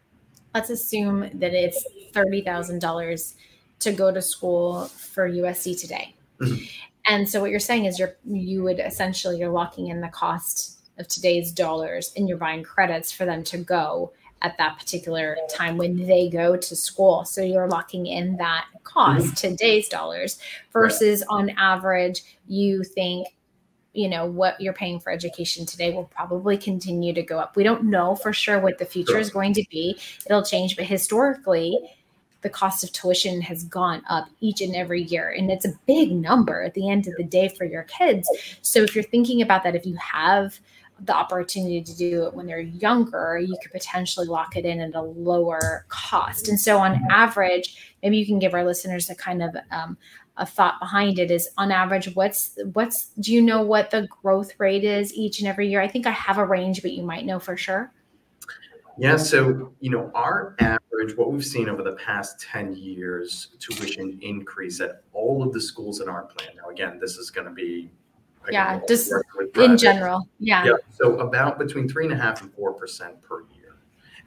Let's 0.54 0.70
assume 0.70 1.22
that 1.40 1.54
it's 1.54 1.84
thirty 2.14 2.42
thousand 2.42 2.80
dollars 2.80 3.36
to 3.80 3.92
go 3.92 4.12
to 4.12 4.22
school 4.22 4.86
for 4.86 5.28
USC 5.30 5.80
today. 5.80 6.16
Mm-hmm. 6.40 6.66
And 7.06 7.28
so 7.28 7.42
what 7.42 7.52
you're 7.52 7.60
saying 7.60 7.86
is 7.86 8.00
you're 8.00 8.16
you 8.26 8.64
would 8.64 8.80
essentially 8.80 9.38
you're 9.38 9.50
locking 9.50 9.88
in 9.88 10.02
the 10.02 10.08
cost 10.08 10.80
of 10.98 11.08
today's 11.08 11.52
dollars 11.52 12.14
and 12.16 12.28
you're 12.30 12.38
buying 12.38 12.64
credits 12.64 13.12
for 13.12 13.26
them 13.26 13.44
to 13.46 13.58
go 13.58 14.14
at 14.42 14.58
that 14.58 14.78
particular 14.78 15.38
time 15.50 15.78
when 15.78 16.06
they 16.06 16.30
go 16.30 16.56
to 16.58 16.76
school. 16.76 17.26
So 17.26 17.42
you're 17.42 17.68
locking 17.68 18.06
in 18.08 18.38
that 18.38 18.66
cost 18.84 19.26
mm-hmm. 19.26 19.34
today's 19.34 19.88
dollars 19.88 20.38
versus 20.72 21.22
right. 21.22 21.36
on 21.36 21.50
average 21.52 22.22
you 22.48 22.84
think 22.84 23.28
you 23.94 24.10
know 24.10 24.26
what 24.26 24.60
you're 24.60 24.74
paying 24.74 25.00
for 25.00 25.12
education 25.12 25.66
today 25.66 25.94
will 25.94 26.06
probably 26.06 26.58
continue 26.58 27.14
to 27.14 27.22
go 27.22 27.40
up. 27.40 27.56
We 27.56 27.64
don't 27.64 27.86
know 27.86 28.16
for 28.16 28.34
sure 28.34 28.60
what 28.60 28.80
the 28.80 28.86
future 28.86 29.14
sure. 29.14 29.20
is 29.20 29.30
going 29.30 29.54
to 29.54 29.64
be. 29.70 29.98
It'll 30.26 30.44
change, 30.44 30.76
but 30.76 30.86
historically 30.86 31.80
the 32.44 32.50
cost 32.50 32.84
of 32.84 32.92
tuition 32.92 33.42
has 33.42 33.64
gone 33.64 34.04
up 34.10 34.28
each 34.42 34.62
and 34.62 34.76
every 34.76 35.04
year. 35.04 35.34
And 35.36 35.50
it's 35.50 35.66
a 35.66 35.74
big 35.88 36.12
number 36.12 36.62
at 36.62 36.74
the 36.74 36.90
end 36.90 37.08
of 37.08 37.16
the 37.18 37.24
day 37.24 37.48
for 37.50 37.66
your 37.66 37.84
kids. 37.84 38.30
So 38.62 38.82
if 38.84 38.94
you're 38.94 39.04
thinking 39.04 39.42
about 39.42 39.64
that, 39.64 39.76
if 39.76 39.86
you 39.86 39.96
have 39.96 40.60
the 41.00 41.16
opportunity 41.16 41.82
to 41.82 41.96
do 41.96 42.26
it 42.26 42.34
when 42.34 42.46
they're 42.46 42.60
younger, 42.60 43.40
you 43.40 43.58
could 43.62 43.72
potentially 43.72 44.28
lock 44.28 44.56
it 44.56 44.66
in 44.66 44.80
at 44.80 44.96
a 44.96 45.02
lower 45.02 45.86
cost. 45.90 46.48
And 46.48 46.60
so, 46.60 46.78
on 46.78 47.02
average, 47.10 47.96
maybe 48.02 48.18
you 48.18 48.26
can 48.26 48.40
give 48.40 48.54
our 48.54 48.64
listeners 48.64 49.10
a 49.10 49.16
kind 49.16 49.44
of 49.44 49.56
um, 49.72 49.98
a 50.38 50.46
thought 50.46 50.80
behind 50.80 51.20
it. 51.20 51.32
Is 51.32 51.50
on 51.58 51.72
average, 51.72 52.14
what's 52.16 52.58
what's 52.74 53.10
do 53.20 53.34
you 53.34 53.42
know 53.42 53.62
what 53.62 53.92
the 53.92 54.08
growth 54.22 54.52
rate 54.60 54.84
is 54.84 55.14
each 55.14 55.40
and 55.40 55.48
every 55.48 55.68
year? 55.68 55.82
I 55.82 55.88
think 55.88 56.08
I 56.08 56.12
have 56.12 56.38
a 56.38 56.46
range, 56.46 56.82
but 56.82 56.92
you 56.92 57.04
might 57.04 57.26
know 57.26 57.40
for 57.40 57.58
sure. 57.58 57.92
Yeah, 58.98 59.18
so 59.18 59.74
you 59.80 59.90
know, 59.90 60.12
our 60.14 60.56
average, 60.60 60.83
what 61.16 61.32
we've 61.32 61.46
seen 61.46 61.70
over 61.70 61.84
the 61.84 61.94
past 61.94 62.40
10 62.42 62.76
years, 62.76 63.50
tuition 63.60 64.18
increase 64.22 64.80
at 64.80 65.04
all 65.12 65.44
of 65.44 65.54
the 65.54 65.62
schools 65.62 66.02
in 66.02 66.10
our 66.10 66.24
plan. 66.24 66.50
Now, 66.56 66.70
again, 66.70 67.00
this 67.00 67.18
is 67.18 67.30
going 67.30 67.48
to 67.48 67.54
be 67.54 67.90
yeah, 68.52 68.80
just 68.88 69.12
in 69.56 69.78
general. 69.78 70.28
Yeah. 70.40 70.66
Yeah. 70.66 70.74
So 70.92 71.20
about 71.20 71.58
between 71.58 71.88
three 71.88 72.06
and 72.06 72.14
a 72.14 72.18
half 72.18 72.42
and 72.42 72.54
four 72.54 72.74
percent 72.74 73.22
per 73.22 73.42
year. 73.56 73.78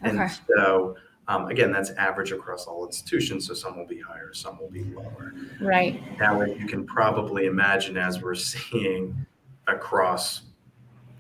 And 0.03 0.21
okay. 0.21 0.33
so 0.49 0.97
um, 1.29 1.49
again, 1.49 1.73
that's 1.73 1.91
average 1.91 2.33
across 2.33 2.67
all 2.67 2.87
institutions. 2.87 3.47
So 3.47 3.55
some 3.55 3.77
will 3.77 3.87
be 3.87 4.01
higher, 4.01 4.33
some 4.33 4.59
will 4.59 4.71
be 4.71 4.85
lower. 4.85 5.35
Right. 5.61 6.01
Now, 6.19 6.43
you 6.43 6.67
can 6.67 6.87
probably 6.87 7.47
imagine 7.47 7.97
as 7.97 8.23
we're 8.23 8.35
seeing 8.35 9.27
across 9.67 10.43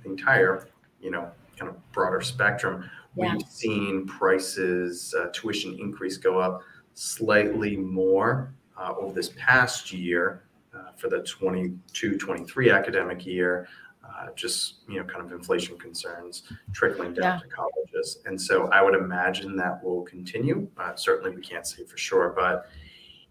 the 0.02 0.10
entire, 0.10 0.68
you 1.00 1.10
know, 1.10 1.30
kind 1.58 1.70
of 1.70 1.92
broader 1.92 2.20
spectrum, 2.20 2.88
yeah. 3.16 3.32
We've 3.32 3.46
seen 3.48 4.06
prices, 4.06 5.14
uh, 5.18 5.28
tuition 5.32 5.78
increase 5.78 6.16
go 6.16 6.38
up 6.38 6.62
slightly 6.94 7.76
more 7.76 8.54
uh, 8.76 8.94
over 8.98 9.14
this 9.14 9.30
past 9.36 9.92
year 9.92 10.44
uh, 10.74 10.92
for 10.96 11.08
the 11.08 11.22
22 11.22 12.18
23 12.18 12.70
academic 12.70 13.24
year. 13.26 13.68
Uh, 14.04 14.28
just 14.36 14.76
you 14.88 14.98
know, 14.98 15.04
kind 15.04 15.24
of 15.24 15.32
inflation 15.32 15.76
concerns 15.78 16.44
trickling 16.72 17.12
down 17.12 17.24
yeah. 17.24 17.38
to 17.40 17.48
colleges, 17.48 18.18
and 18.26 18.40
so 18.40 18.68
I 18.68 18.80
would 18.80 18.94
imagine 18.94 19.56
that 19.56 19.82
will 19.82 20.02
continue. 20.02 20.68
Uh, 20.78 20.94
certainly, 20.94 21.34
we 21.34 21.42
can't 21.42 21.66
say 21.66 21.84
for 21.84 21.96
sure, 21.96 22.32
but 22.36 22.68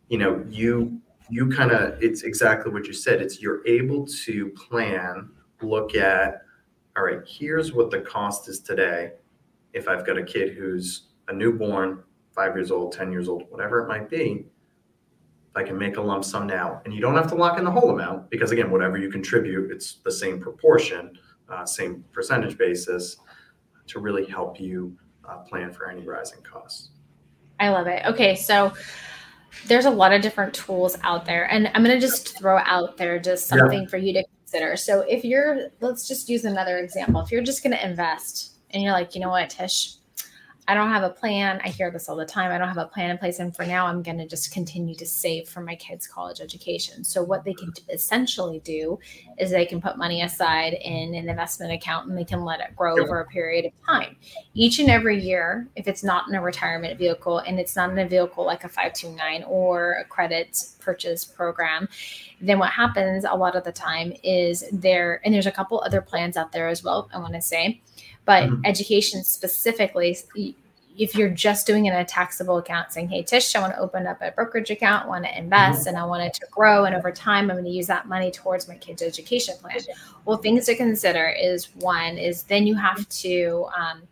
you 0.10 0.18
know, 0.18 0.44
you 0.50 1.00
you 1.30 1.50
kind 1.50 1.72
of 1.72 2.02
it's 2.04 2.24
exactly 2.24 2.74
what 2.74 2.88
you 2.88 2.94
said. 2.94 3.22
It's 3.22 3.42
you're 3.42 3.66
able 3.66 4.06
to 4.26 4.50
plan, 4.50 5.30
look 5.62 5.96
at, 5.96 6.42
all 6.98 7.04
right, 7.04 7.22
here's 7.26 7.72
what 7.72 7.90
the 7.90 8.02
cost 8.02 8.50
is 8.50 8.60
today 8.60 9.12
if 9.76 9.90
I've 9.90 10.06
got 10.06 10.18
a 10.18 10.24
kid 10.24 10.56
who's 10.56 11.10
a 11.28 11.34
newborn, 11.34 12.02
five 12.34 12.56
years 12.56 12.72
old, 12.72 12.94
10 12.94 13.12
years 13.12 13.28
old, 13.28 13.44
whatever 13.50 13.84
it 13.84 13.88
might 13.88 14.10
be, 14.10 14.46
I 15.54 15.64
can 15.64 15.78
make 15.78 15.98
a 15.98 16.02
lump 16.02 16.24
sum 16.24 16.48
now. 16.48 16.82
And 16.86 16.94
you 16.94 17.02
don't 17.02 17.16
have 17.16 17.28
to 17.28 17.36
lock 17.36 17.60
in 17.60 17.66
the 17.66 17.72
whole 17.72 17.92
amount 17.92 18.30
because, 18.30 18.52
again, 18.52 18.72
whatever 18.72 18.98
you 18.98 19.12
contribute, 19.12 19.72
it's 19.72 19.96
the 20.04 20.12
same 20.12 20.40
proportion, 20.40 21.18
uh, 21.50 21.66
same 21.66 22.04
percentage 22.12 22.58
basis 22.58 23.18
to 23.88 24.00
really 24.00 24.26
help 24.26 24.60
you 24.60 24.98
uh, 25.30 25.38
plan 25.40 25.72
for 25.72 25.90
any 25.90 26.04
rising 26.04 26.42
costs. 26.42 26.90
I 27.60 27.70
love 27.70 27.88
it. 27.88 28.04
Okay. 28.06 28.36
So, 28.36 28.74
there's 29.68 29.86
a 29.86 29.90
lot 29.90 30.12
of 30.12 30.22
different 30.22 30.54
tools 30.54 30.98
out 31.04 31.24
there 31.24 31.50
and 31.50 31.72
i'm 31.74 31.82
going 31.82 31.96
to 31.96 32.06
just 32.06 32.38
throw 32.38 32.58
out 32.66 32.98
there 32.98 33.18
just 33.18 33.48
something 33.48 33.84
yeah. 33.84 33.88
for 33.88 33.96
you 33.96 34.12
to 34.12 34.22
consider 34.42 34.76
so 34.76 35.00
if 35.08 35.24
you're 35.24 35.70
let's 35.80 36.06
just 36.06 36.28
use 36.28 36.44
another 36.44 36.80
example 36.80 37.22
if 37.22 37.32
you're 37.32 37.42
just 37.42 37.64
going 37.64 37.72
to 37.72 37.82
invest 37.82 38.55
and 38.72 38.84
you're 38.84 38.92
like, 38.92 39.16
you 39.16 39.22
know 39.22 39.30
what, 39.30 39.50
Tish, 39.50 39.96
I 40.68 40.74
don't 40.74 40.90
have 40.90 41.04
a 41.04 41.10
plan. 41.10 41.62
I 41.64 41.70
hear 41.70 41.92
this 41.92 42.10
all 42.10 42.16
the 42.16 42.26
time. 42.26 42.52
I 42.52 42.58
don't 42.58 42.68
have 42.68 42.78
a 42.78 42.88
plan 42.88 43.12
in 43.12 43.20
place. 43.20 43.38
And 43.38 43.56
for 43.56 43.66
now, 43.66 43.86
I'm 43.86 44.02
going 44.02 44.18
to 44.18 44.28
just 44.28 44.52
continue 44.52 44.96
to 44.96 45.06
save 45.06 45.48
for 45.48 45.62
my 45.62 45.76
kids' 45.76 46.08
college 46.08 46.42
education. 46.42 47.04
So, 47.04 47.22
what 47.22 47.44
they 47.44 47.54
can 47.54 47.72
essentially 47.90 48.60
do 48.62 48.98
is 49.38 49.52
they 49.52 49.66
can 49.66 49.80
put 49.80 49.98
money 49.98 50.24
aside 50.24 50.74
in 50.74 51.14
an 51.14 51.30
investment 51.30 51.72
account 51.72 52.10
and 52.10 52.18
they 52.18 52.24
can 52.24 52.44
let 52.44 52.62
it 52.62 52.76
grow 52.76 52.98
over 52.98 53.20
a 53.20 53.26
period 53.28 53.66
of 53.66 53.74
time. 53.86 54.16
Each 54.56 54.80
and 54.80 54.90
every 54.90 55.20
year, 55.20 55.68
if 55.76 55.88
it's 55.88 56.04
not 56.04 56.28
in 56.30 56.36
a 56.36 56.42
retirement 56.42 56.98
vehicle 56.98 57.40
and 57.40 57.60
it's 57.60 57.76
not 57.76 57.92
in 57.92 58.00
a 58.00 58.08
vehicle 58.08 58.44
like 58.44 58.64
a 58.64 58.70
529 58.70 59.44
or 59.48 59.94
a 59.94 60.06
credit 60.06 60.58
purchase 60.80 61.24
program, 61.24 61.88
then 62.46 62.60
what 62.60 62.72
happens 62.72 63.26
a 63.26 63.36
lot 63.36 63.56
of 63.56 63.64
the 63.64 63.72
time 63.72 64.14
is 64.24 64.64
there, 64.72 65.22
and 65.24 65.34
there's 65.34 65.46
a 65.46 65.52
couple 65.52 65.82
other 65.82 66.02
plans 66.02 66.38
out 66.38 66.52
there 66.52 66.68
as 66.68 66.84
well, 66.84 67.10
I 67.14 67.20
want 67.20 67.34
to 67.34 67.42
say 67.42 67.82
but 68.26 68.50
mm-hmm. 68.50 68.66
education 68.66 69.24
specifically, 69.24 70.18
if 70.98 71.16
you're 71.16 71.30
just 71.30 71.68
doing 71.68 71.86
it 71.86 71.94
in 71.94 72.00
a 72.00 72.06
taxable 72.06 72.58
account, 72.58 72.92
saying, 72.92 73.10
"Hey, 73.10 73.22
Tish, 73.22 73.56
I 73.56 73.62
want 73.62 73.74
to 73.74 73.80
open 73.80 74.08
up 74.08 74.22
a 74.22 74.32
brokerage 74.32 74.72
account, 74.72 75.08
want 75.08 75.26
to 75.26 75.38
invest, 75.38 75.82
mm-hmm. 75.82 75.90
and 75.90 75.98
I 75.98 76.06
want 76.06 76.24
it 76.24 76.34
to 76.36 76.48
grow, 76.52 76.86
and 76.86 76.96
over 76.96 77.12
time, 77.12 77.50
I'm 77.50 77.58
going 77.58 77.66
to 77.66 77.72
use 77.72 77.88
that 77.88 78.08
money 78.08 78.32
towards 78.32 78.68
my 78.68 78.76
kids' 78.76 79.02
education 79.02 79.56
plan." 79.62 79.78
Well, 80.26 80.38
things 80.38 80.66
to 80.66 80.76
consider 80.76 81.30
is 81.30 81.76
one 81.76 82.18
is 82.18 82.44
then 82.44 82.66
you 82.66 82.76
have 82.76 83.08
to 83.10 83.68
um, 83.78 84.04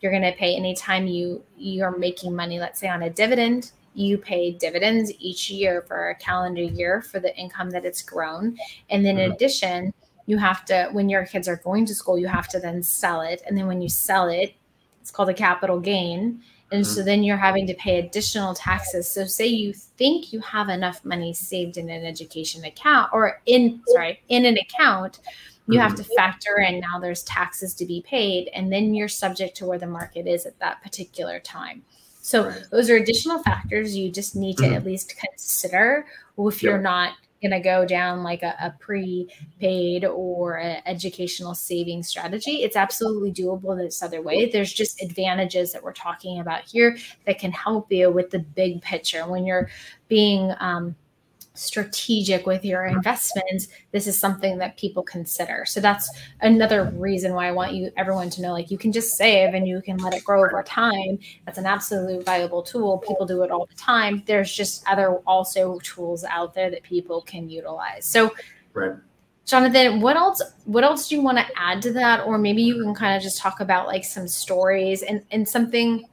you're 0.00 0.12
going 0.12 0.22
to 0.22 0.38
pay 0.38 0.54
anytime 0.54 1.06
you 1.06 1.42
you're 1.56 1.96
making 1.96 2.36
money. 2.36 2.60
Let's 2.60 2.78
say 2.78 2.88
on 2.88 3.02
a 3.02 3.10
dividend, 3.10 3.72
you 3.96 4.18
pay 4.18 4.52
dividends 4.52 5.12
each 5.18 5.50
year 5.50 5.82
for 5.88 6.10
a 6.10 6.14
calendar 6.14 6.62
year 6.62 7.02
for 7.02 7.20
the 7.20 7.36
income 7.36 7.70
that 7.70 7.84
it's 7.84 8.02
grown, 8.02 8.56
and 8.90 9.04
then 9.04 9.18
in 9.18 9.30
mm-hmm. 9.30 9.34
addition 9.34 9.94
you 10.26 10.38
have 10.38 10.64
to 10.64 10.88
when 10.92 11.08
your 11.08 11.24
kids 11.24 11.48
are 11.48 11.56
going 11.56 11.86
to 11.86 11.94
school 11.94 12.18
you 12.18 12.26
have 12.26 12.48
to 12.48 12.58
then 12.58 12.82
sell 12.82 13.20
it 13.20 13.42
and 13.46 13.56
then 13.56 13.66
when 13.68 13.80
you 13.80 13.88
sell 13.88 14.28
it 14.28 14.54
it's 15.00 15.10
called 15.12 15.28
a 15.28 15.34
capital 15.34 15.78
gain 15.78 16.42
And 16.72 16.82
mm-hmm. 16.82 16.94
so 16.94 17.02
then 17.02 17.22
you're 17.22 17.36
having 17.36 17.66
to 17.68 17.74
pay 17.74 18.00
additional 18.00 18.54
taxes. 18.54 19.08
So 19.08 19.24
say 19.24 19.46
you 19.46 19.72
think 19.72 20.32
you 20.32 20.40
have 20.40 20.68
enough 20.68 21.04
money 21.04 21.32
saved 21.32 21.76
in 21.76 21.88
an 21.88 22.04
education 22.04 22.64
account 22.64 23.10
or 23.12 23.40
in 23.46 23.80
sorry, 23.86 24.20
in 24.28 24.44
an 24.44 24.58
account, 24.58 25.20
you 25.68 25.78
have 25.78 25.92
mm-hmm. 25.92 26.02
to 26.02 26.14
factor 26.16 26.58
in 26.58 26.80
now 26.80 26.98
there's 27.00 27.22
taxes 27.22 27.74
to 27.74 27.86
be 27.86 28.02
paid 28.02 28.48
and 28.54 28.72
then 28.72 28.94
you're 28.94 29.08
subject 29.08 29.56
to 29.58 29.66
where 29.66 29.78
the 29.78 29.86
market 29.86 30.26
is 30.26 30.44
at 30.44 30.58
that 30.58 30.82
particular 30.82 31.38
time. 31.38 31.84
So 32.26 32.48
right. 32.48 32.64
those 32.72 32.90
are 32.90 32.96
additional 32.96 33.40
factors 33.44 33.96
you 33.96 34.10
just 34.10 34.34
need 34.34 34.56
to 34.56 34.64
mm-hmm. 34.64 34.74
at 34.74 34.84
least 34.84 35.14
consider 35.16 36.06
if 36.36 36.60
you're 36.60 36.76
not 36.76 37.12
going 37.40 37.52
to 37.52 37.60
go 37.60 37.86
down 37.86 38.24
like 38.24 38.42
a, 38.42 38.52
a 38.60 38.74
prepaid 38.80 40.04
or 40.04 40.58
educational 40.86 41.54
saving 41.54 42.02
strategy. 42.02 42.64
It's 42.64 42.74
absolutely 42.74 43.30
doable 43.30 43.78
this 43.78 44.02
other 44.02 44.22
way. 44.22 44.50
There's 44.50 44.72
just 44.72 45.00
advantages 45.00 45.72
that 45.72 45.84
we're 45.84 45.92
talking 45.92 46.40
about 46.40 46.62
here 46.62 46.98
that 47.26 47.38
can 47.38 47.52
help 47.52 47.92
you 47.92 48.10
with 48.10 48.30
the 48.30 48.40
big 48.40 48.82
picture 48.82 49.24
when 49.28 49.46
you're 49.46 49.70
being 50.08 50.52
um, 50.58 50.96
strategic 51.58 52.46
with 52.46 52.64
your 52.64 52.84
investments 52.86 53.68
this 53.92 54.06
is 54.06 54.18
something 54.18 54.58
that 54.58 54.76
people 54.76 55.02
consider. 55.02 55.64
So 55.66 55.80
that's 55.80 56.10
another 56.42 56.92
reason 56.96 57.32
why 57.32 57.48
i 57.48 57.52
want 57.52 57.72
you 57.72 57.90
everyone 57.96 58.28
to 58.30 58.42
know 58.42 58.52
like 58.52 58.70
you 58.70 58.78
can 58.78 58.92
just 58.92 59.16
save 59.16 59.54
and 59.54 59.66
you 59.66 59.80
can 59.80 59.96
let 59.98 60.14
it 60.14 60.24
grow 60.24 60.44
over 60.44 60.62
time. 60.62 61.18
That's 61.44 61.58
an 61.58 61.66
absolute 61.66 62.24
valuable 62.24 62.62
tool. 62.62 62.98
People 62.98 63.24
do 63.24 63.42
it 63.42 63.50
all 63.50 63.66
the 63.66 63.74
time. 63.74 64.22
There's 64.26 64.52
just 64.52 64.84
other 64.86 65.16
also 65.26 65.78
tools 65.78 66.24
out 66.24 66.54
there 66.54 66.70
that 66.70 66.82
people 66.82 67.22
can 67.22 67.48
utilize. 67.48 68.04
So 68.04 68.34
right. 68.74 68.92
Jonathan 69.46 70.00
what 70.00 70.16
else 70.16 70.42
what 70.64 70.84
else 70.84 71.08
do 71.08 71.14
you 71.14 71.22
want 71.22 71.38
to 71.38 71.46
add 71.56 71.80
to 71.82 71.92
that? 71.94 72.26
Or 72.26 72.36
maybe 72.36 72.62
you 72.62 72.82
can 72.82 72.94
kind 72.94 73.16
of 73.16 73.22
just 73.22 73.38
talk 73.38 73.60
about 73.60 73.86
like 73.86 74.04
some 74.04 74.28
stories 74.28 75.02
and 75.02 75.22
and 75.30 75.48
something 75.48 76.04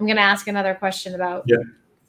i'm 0.00 0.06
going 0.06 0.16
to 0.16 0.22
ask 0.22 0.48
another 0.48 0.74
question 0.74 1.14
about 1.14 1.44
yeah 1.46 1.58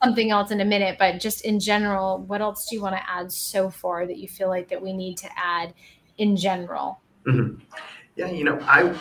something 0.03 0.31
else 0.31 0.51
in 0.51 0.61
a 0.61 0.65
minute, 0.65 0.97
but 0.99 1.19
just 1.19 1.45
in 1.45 1.59
general, 1.59 2.19
what 2.19 2.41
else 2.41 2.67
do 2.69 2.75
you 2.75 2.81
want 2.81 2.95
to 2.95 3.09
add 3.09 3.31
so 3.31 3.69
far 3.69 4.05
that 4.05 4.17
you 4.17 4.27
feel 4.27 4.49
like 4.49 4.67
that 4.69 4.81
we 4.81 4.93
need 4.93 5.17
to 5.17 5.29
add 5.37 5.73
in 6.17 6.35
general? 6.35 7.01
Mm-hmm. 7.25 7.63
Yeah, 8.15 8.29
you 8.29 8.43
know, 8.43 8.59
I 8.61 8.81
a 8.83 8.97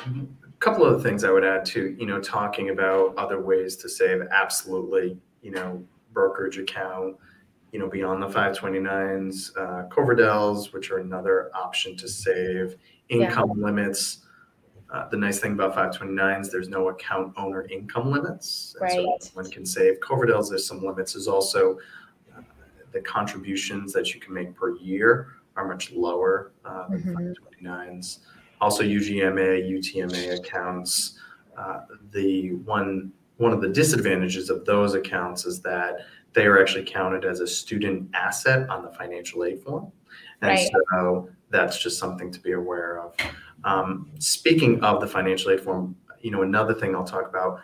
couple 0.59 0.85
of 0.85 1.01
the 1.01 1.09
things 1.09 1.25
I 1.25 1.31
would 1.31 1.45
add 1.45 1.65
to, 1.67 1.95
you 1.99 2.07
know, 2.07 2.21
talking 2.21 2.71
about 2.71 3.17
other 3.17 3.41
ways 3.41 3.77
to 3.77 3.89
save. 3.89 4.23
Absolutely, 4.33 5.19
you 5.43 5.51
know, 5.53 5.85
brokerage 6.13 6.59
account, 6.59 7.17
you 7.71 7.79
know, 7.79 7.89
beyond 7.89 8.23
the 8.23 8.29
529s, 8.29 9.57
uh, 9.57 9.89
Coverdell's, 9.89 10.73
which 10.73 10.91
are 10.91 10.99
another 10.99 11.51
option 11.55 11.97
to 11.99 12.09
save, 12.09 12.77
income 13.09 13.53
yeah. 13.57 13.65
limits 13.65 14.24
uh, 14.91 15.09
the 15.09 15.17
nice 15.17 15.41
thing 15.41 15.53
about 15.53 15.75
529s, 15.75 16.51
there's 16.51 16.69
no 16.69 16.89
account 16.89 17.33
owner 17.37 17.67
income 17.69 18.11
limits. 18.11 18.77
Right. 18.81 18.93
So 18.93 19.19
one 19.35 19.51
can 19.51 19.67
save. 19.67 20.01
Coverdell's, 20.01 20.51
there's 20.51 20.67
some 20.67 20.85
limits. 20.85 21.15
There's 21.15 21.27
also 21.27 21.79
uh, 22.37 22.43
the 22.93 23.01
contributions 23.01 23.93
that 23.93 24.15
you 24.15 24.21
can 24.21 24.35
make 24.35 24.55
per 24.55 24.77
year 24.77 25.29
are 25.57 25.67
much 25.67 25.93
lower 25.93 26.53
uh, 26.65 26.89
than 26.89 27.03
mm-hmm. 27.03 27.67
529s. 27.67 28.19
Also, 28.61 28.83
UGMA, 28.83 29.71
UTMA 29.71 30.39
accounts. 30.39 31.19
Uh, 31.57 31.81
the 32.13 32.55
one 32.65 33.13
one 33.37 33.53
of 33.53 33.61
the 33.61 33.69
disadvantages 33.69 34.49
of 34.49 34.65
those 34.65 34.95
accounts 34.95 35.45
is 35.45 35.61
that 35.63 35.99
they 36.35 36.47
are 36.47 36.61
actually 36.61 36.85
counted 36.85 37.25
as 37.25 37.41
a 37.41 37.47
student 37.47 38.09
asset 38.15 38.69
on 38.69 38.83
the 38.83 38.91
financial 38.91 39.45
aid 39.45 39.61
form, 39.61 39.91
and 40.41 40.51
right. 40.51 40.69
so 40.93 41.29
that's 41.55 41.79
just 41.79 41.99
something 42.01 42.33
to 42.33 42.41
be 42.41 42.53
aware 42.53 43.01
of. 43.01 43.15
Um, 43.63 44.11
speaking 44.19 44.83
of 44.83 45.01
the 45.01 45.07
financial 45.07 45.53
aid 45.53 45.61
form, 45.61 45.97
you 46.21 46.33
know, 46.33 46.43
another 46.43 46.75
thing 46.75 46.97
I'll 46.97 47.05
talk 47.05 47.29
about 47.29 47.61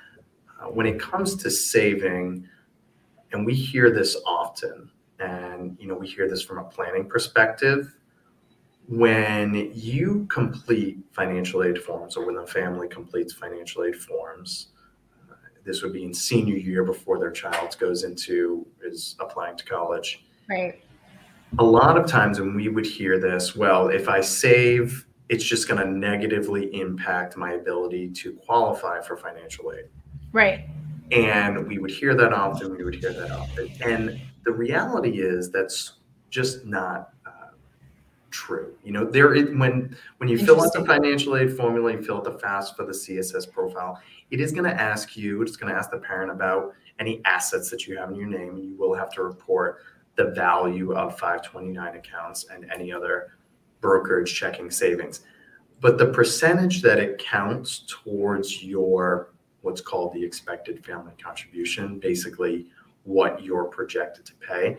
uh, 0.61 0.66
when 0.66 0.87
it 0.87 1.00
comes 1.00 1.35
to 1.42 1.50
saving, 1.50 2.46
and 3.33 3.44
we 3.44 3.53
hear 3.53 3.90
this 3.90 4.16
often, 4.24 4.90
and 5.18 5.76
you 5.81 5.88
know, 5.88 5.96
we 5.96 6.07
hear 6.07 6.29
this 6.29 6.40
from 6.40 6.59
a 6.59 6.64
planning 6.64 7.09
perspective. 7.09 7.96
When 8.87 9.72
you 9.74 10.26
complete 10.31 10.98
financial 11.11 11.64
aid 11.64 11.83
forms, 11.83 12.16
or 12.16 12.24
when 12.26 12.37
the 12.37 12.46
family 12.46 12.87
completes 12.87 13.33
financial 13.33 13.85
aid 13.85 13.96
forms, 13.96 14.68
uh, 15.29 15.35
this 15.64 15.83
would 15.83 15.92
be 15.92 16.05
in 16.05 16.14
senior 16.14 16.57
year 16.57 16.85
before 16.85 17.18
their 17.18 17.33
child 17.33 17.76
goes 17.81 18.05
into 18.05 18.66
is 18.85 19.16
applying 19.18 19.57
to 19.57 19.64
college. 19.64 20.24
Right. 20.48 20.81
A 21.59 21.65
lot 21.65 21.99
of 21.99 22.07
times 22.07 22.41
when 22.41 22.55
we 22.55 22.69
would 22.69 22.87
hear 22.87 23.19
this, 23.19 23.57
well, 23.57 23.89
if 23.89 24.09
I 24.09 24.21
save 24.21 25.07
it's 25.31 25.45
just 25.45 25.69
going 25.69 25.81
to 25.81 25.89
negatively 25.89 26.75
impact 26.79 27.37
my 27.37 27.53
ability 27.53 28.11
to 28.11 28.33
qualify 28.33 29.01
for 29.01 29.17
financial 29.17 29.73
aid. 29.73 29.85
Right. 30.33 30.69
And 31.13 31.69
we 31.69 31.79
would 31.79 31.93
hear 31.93 32.17
that 32.17 32.33
often. 32.33 32.77
We 32.77 32.83
would 32.83 32.97
hear 32.97 33.13
that 33.13 33.31
often. 33.31 33.71
And 33.81 34.21
the 34.45 34.51
reality 34.51 35.21
is 35.21 35.49
that's 35.53 35.99
just 36.31 36.67
not 36.67 37.11
uh, 37.25 37.51
true. 38.33 38.75
You 38.83 38.91
know, 38.91 39.05
there 39.05 39.35
is, 39.35 39.57
when 39.57 39.97
when 40.17 40.29
you 40.29 40.37
fill 40.37 40.61
out 40.63 40.73
the 40.73 40.85
financial 40.85 41.37
aid 41.37 41.57
formula, 41.57 41.93
you 41.93 42.03
fill 42.03 42.17
out 42.17 42.25
the 42.25 42.33
FAFSA 42.33 42.75
for 42.75 42.85
the 42.85 42.93
CSS 42.93 43.51
profile. 43.51 44.01
It 44.33 44.41
is 44.41 44.51
going 44.51 44.65
to 44.65 44.81
ask 44.81 45.17
you. 45.17 45.43
It's 45.43 45.57
going 45.57 45.73
to 45.73 45.79
ask 45.79 45.91
the 45.93 45.99
parent 45.99 46.33
about 46.33 46.75
any 46.99 47.23
assets 47.25 47.71
that 47.71 47.87
you 47.87 47.97
have 47.99 48.11
in 48.11 48.17
your 48.17 48.27
name, 48.27 48.57
and 48.57 48.65
you 48.65 48.77
will 48.77 48.95
have 48.95 49.13
to 49.13 49.23
report 49.23 49.79
the 50.21 50.31
value 50.33 50.93
of 50.93 51.19
529 51.19 51.97
accounts 51.97 52.45
and 52.53 52.71
any 52.71 52.93
other 52.93 53.39
brokerage 53.81 54.35
checking 54.35 54.71
savings. 54.71 55.21
But 55.81 55.97
the 55.97 56.09
percentage 56.09 56.83
that 56.83 56.99
it 56.99 57.17
counts 57.17 57.85
towards 57.89 58.63
your 58.63 59.33
what's 59.63 59.81
called 59.81 60.13
the 60.13 60.23
expected 60.23 60.85
family 60.85 61.13
contribution, 61.23 61.99
basically 61.99 62.67
what 63.05 63.43
you're 63.43 63.65
projected 63.65 64.27
to 64.27 64.35
pay, 64.35 64.77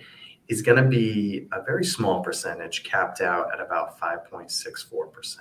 is 0.48 0.62
going 0.62 0.84
to 0.84 0.88
be 0.88 1.48
a 1.54 1.64
very 1.64 1.86
small 1.86 2.24
percentage 2.24 2.84
capped 2.84 3.22
out 3.22 3.52
at 3.52 3.60
about 3.60 4.00
5.64%. 4.00 5.38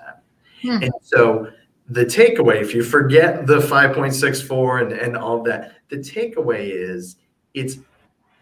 Hmm. 0.63 0.83
And 0.83 0.93
so 1.03 1.51
the 1.91 2.07
takeaway, 2.07 2.63
if 2.63 2.75
you 2.75 2.83
forget 2.83 3.47
the 3.47 3.59
5.64 3.59 4.83
and, 4.83 4.93
and 4.93 5.15
all 5.15 5.43
that, 5.43 5.75
the 5.91 5.97
takeaway 5.97 6.71
is 6.71 7.17
it's 7.53 7.77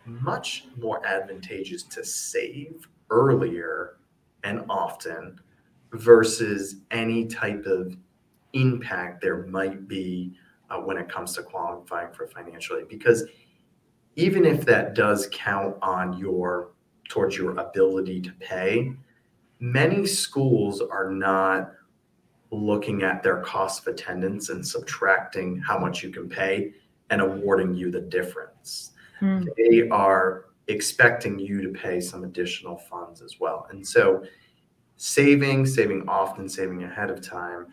much 0.08 0.66
more 0.76 1.04
advantageous 1.06 1.82
to 1.84 2.04
save 2.04 2.88
earlier 3.10 3.96
and 4.44 4.64
often 4.68 5.38
versus 5.92 6.76
any 6.90 7.26
type 7.26 7.64
of 7.66 7.96
impact 8.52 9.20
there 9.20 9.46
might 9.46 9.86
be 9.88 10.34
uh, 10.70 10.78
when 10.78 10.96
it 10.96 11.08
comes 11.08 11.32
to 11.34 11.42
qualifying 11.42 12.12
for 12.12 12.26
financial 12.26 12.76
aid. 12.76 12.88
Because 12.88 13.24
even 14.16 14.44
if 14.44 14.64
that 14.66 14.94
does 14.94 15.28
count 15.32 15.76
on 15.82 16.18
your 16.18 16.72
towards 17.08 17.36
your 17.36 17.56
ability 17.58 18.20
to 18.20 18.32
pay 18.32 18.92
many 19.60 20.06
schools 20.06 20.80
are 20.80 21.10
not 21.10 21.72
looking 22.50 23.02
at 23.02 23.22
their 23.22 23.40
cost 23.42 23.80
of 23.80 23.94
attendance 23.94 24.48
and 24.50 24.66
subtracting 24.66 25.58
how 25.58 25.78
much 25.78 26.02
you 26.02 26.10
can 26.10 26.28
pay 26.28 26.72
and 27.10 27.20
awarding 27.20 27.74
you 27.74 27.90
the 27.90 28.00
difference 28.00 28.92
mm. 29.20 29.46
they 29.56 29.88
are 29.88 30.46
expecting 30.68 31.38
you 31.38 31.62
to 31.62 31.68
pay 31.70 32.00
some 32.00 32.24
additional 32.24 32.76
funds 32.76 33.22
as 33.22 33.40
well. 33.40 33.66
And 33.70 33.86
so, 33.86 34.22
saving, 34.96 35.66
saving 35.66 36.08
often, 36.08 36.48
saving 36.48 36.84
ahead 36.84 37.10
of 37.10 37.20
time, 37.20 37.66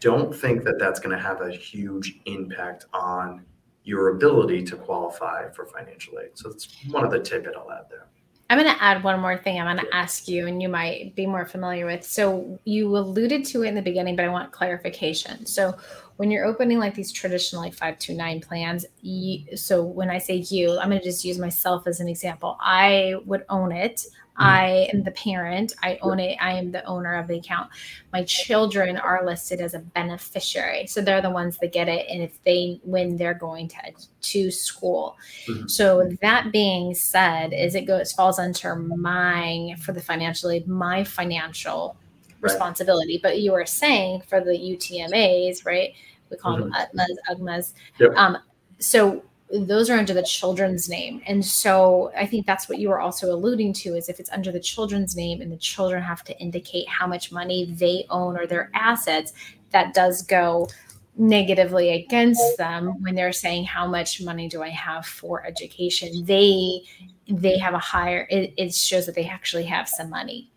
don't 0.00 0.34
think 0.34 0.64
that 0.64 0.78
that's 0.78 1.00
going 1.00 1.16
to 1.16 1.22
have 1.22 1.40
a 1.40 1.50
huge 1.50 2.20
impact 2.26 2.86
on 2.92 3.44
your 3.84 4.10
ability 4.10 4.62
to 4.64 4.76
qualify 4.76 5.50
for 5.50 5.66
financial 5.66 6.18
aid. 6.18 6.30
So, 6.34 6.50
that's 6.50 6.68
one 6.90 7.04
of 7.04 7.10
the 7.10 7.20
tidbit 7.20 7.54
I'll 7.56 7.70
add 7.72 7.86
there. 7.90 8.08
I'm 8.54 8.62
going 8.62 8.72
to 8.72 8.82
add 8.82 9.02
one 9.02 9.20
more 9.20 9.36
thing 9.36 9.58
I'm 9.58 9.66
going 9.66 9.84
to 9.84 9.96
ask 9.96 10.28
you, 10.28 10.46
and 10.46 10.62
you 10.62 10.68
might 10.68 11.16
be 11.16 11.26
more 11.26 11.44
familiar 11.44 11.86
with. 11.86 12.04
So, 12.04 12.60
you 12.64 12.96
alluded 12.96 13.44
to 13.46 13.64
it 13.64 13.68
in 13.68 13.74
the 13.74 13.82
beginning, 13.82 14.14
but 14.14 14.24
I 14.24 14.28
want 14.28 14.52
clarification. 14.52 15.44
So, 15.44 15.76
when 16.18 16.30
you're 16.30 16.44
opening 16.44 16.78
like 16.78 16.94
these 16.94 17.10
traditional 17.10 17.62
like 17.62 17.72
529 17.72 18.40
plans 18.42 18.86
you, 19.00 19.56
so 19.56 19.82
when 19.82 20.10
i 20.10 20.18
say 20.18 20.36
you 20.48 20.78
i'm 20.78 20.88
going 20.88 21.00
to 21.00 21.04
just 21.04 21.24
use 21.24 21.40
myself 21.40 21.88
as 21.88 21.98
an 21.98 22.06
example 22.06 22.56
i 22.60 23.16
would 23.24 23.44
own 23.48 23.72
it. 23.72 24.06
I 24.36 24.88
am 24.92 25.02
the 25.02 25.10
parent 25.12 25.74
i 25.82 25.98
own 26.02 26.18
it 26.18 26.36
i 26.40 26.52
am 26.52 26.70
the 26.72 26.84
owner 26.84 27.14
of 27.14 27.26
the 27.28 27.36
account 27.36 27.70
my 28.12 28.22
children 28.24 28.96
are 28.96 29.24
listed 29.24 29.60
as 29.60 29.74
a 29.74 29.78
beneficiary 29.78 30.86
so 30.86 31.00
they're 31.00 31.22
the 31.22 31.30
ones 31.30 31.58
that 31.58 31.72
get 31.72 31.88
it 31.88 32.06
and 32.08 32.22
if 32.22 32.42
they 32.44 32.80
when 32.82 33.16
they're 33.16 33.34
going 33.34 33.68
to 33.68 33.76
to 34.20 34.50
school 34.50 35.16
mm-hmm. 35.46 35.66
so 35.66 36.10
that 36.20 36.50
being 36.52 36.94
said 36.94 37.52
is 37.52 37.74
it 37.74 37.82
goes 37.82 38.12
falls 38.12 38.38
under 38.38 38.76
my 38.76 39.74
for 39.80 39.92
the 39.92 40.00
financial 40.00 40.50
aid 40.50 40.66
my 40.66 41.04
financial 41.04 41.96
responsibility. 42.44 43.18
But 43.22 43.40
you 43.40 43.52
were 43.52 43.66
saying 43.66 44.22
for 44.28 44.40
the 44.40 44.52
UTMAs, 44.52 45.66
right? 45.66 45.94
We 46.30 46.36
call 46.36 46.58
mm-hmm. 46.58 46.70
them 46.70 46.90
UTMAs, 46.94 47.36
UGMAs. 47.36 47.72
Yep. 47.98 48.12
Um, 48.16 48.38
so 48.78 49.22
those 49.50 49.90
are 49.90 49.98
under 49.98 50.14
the 50.14 50.22
children's 50.22 50.88
name. 50.88 51.22
And 51.26 51.44
so 51.44 52.10
I 52.16 52.26
think 52.26 52.46
that's 52.46 52.68
what 52.68 52.78
you 52.78 52.88
were 52.88 53.00
also 53.00 53.32
alluding 53.32 53.74
to 53.74 53.94
is 53.94 54.08
if 54.08 54.18
it's 54.18 54.30
under 54.30 54.50
the 54.50 54.60
children's 54.60 55.16
name 55.16 55.40
and 55.40 55.52
the 55.52 55.56
children 55.56 56.02
have 56.02 56.24
to 56.24 56.38
indicate 56.38 56.88
how 56.88 57.06
much 57.06 57.30
money 57.30 57.66
they 57.66 58.06
own 58.10 58.36
or 58.36 58.46
their 58.46 58.70
assets, 58.74 59.32
that 59.70 59.94
does 59.94 60.22
go 60.22 60.68
negatively 61.16 61.90
against 61.90 62.58
them 62.58 63.00
when 63.02 63.14
they're 63.14 63.32
saying 63.32 63.64
how 63.64 63.86
much 63.86 64.20
money 64.20 64.48
do 64.48 64.62
i 64.62 64.68
have 64.68 65.06
for 65.06 65.46
education? 65.46 66.24
They 66.24 66.80
they 67.28 67.56
have 67.58 67.74
a 67.74 67.78
higher 67.78 68.26
it, 68.30 68.52
it 68.56 68.74
shows 68.74 69.06
that 69.06 69.14
they 69.14 69.26
actually 69.26 69.64
have 69.64 69.88
some 69.88 70.10
money. 70.10 70.50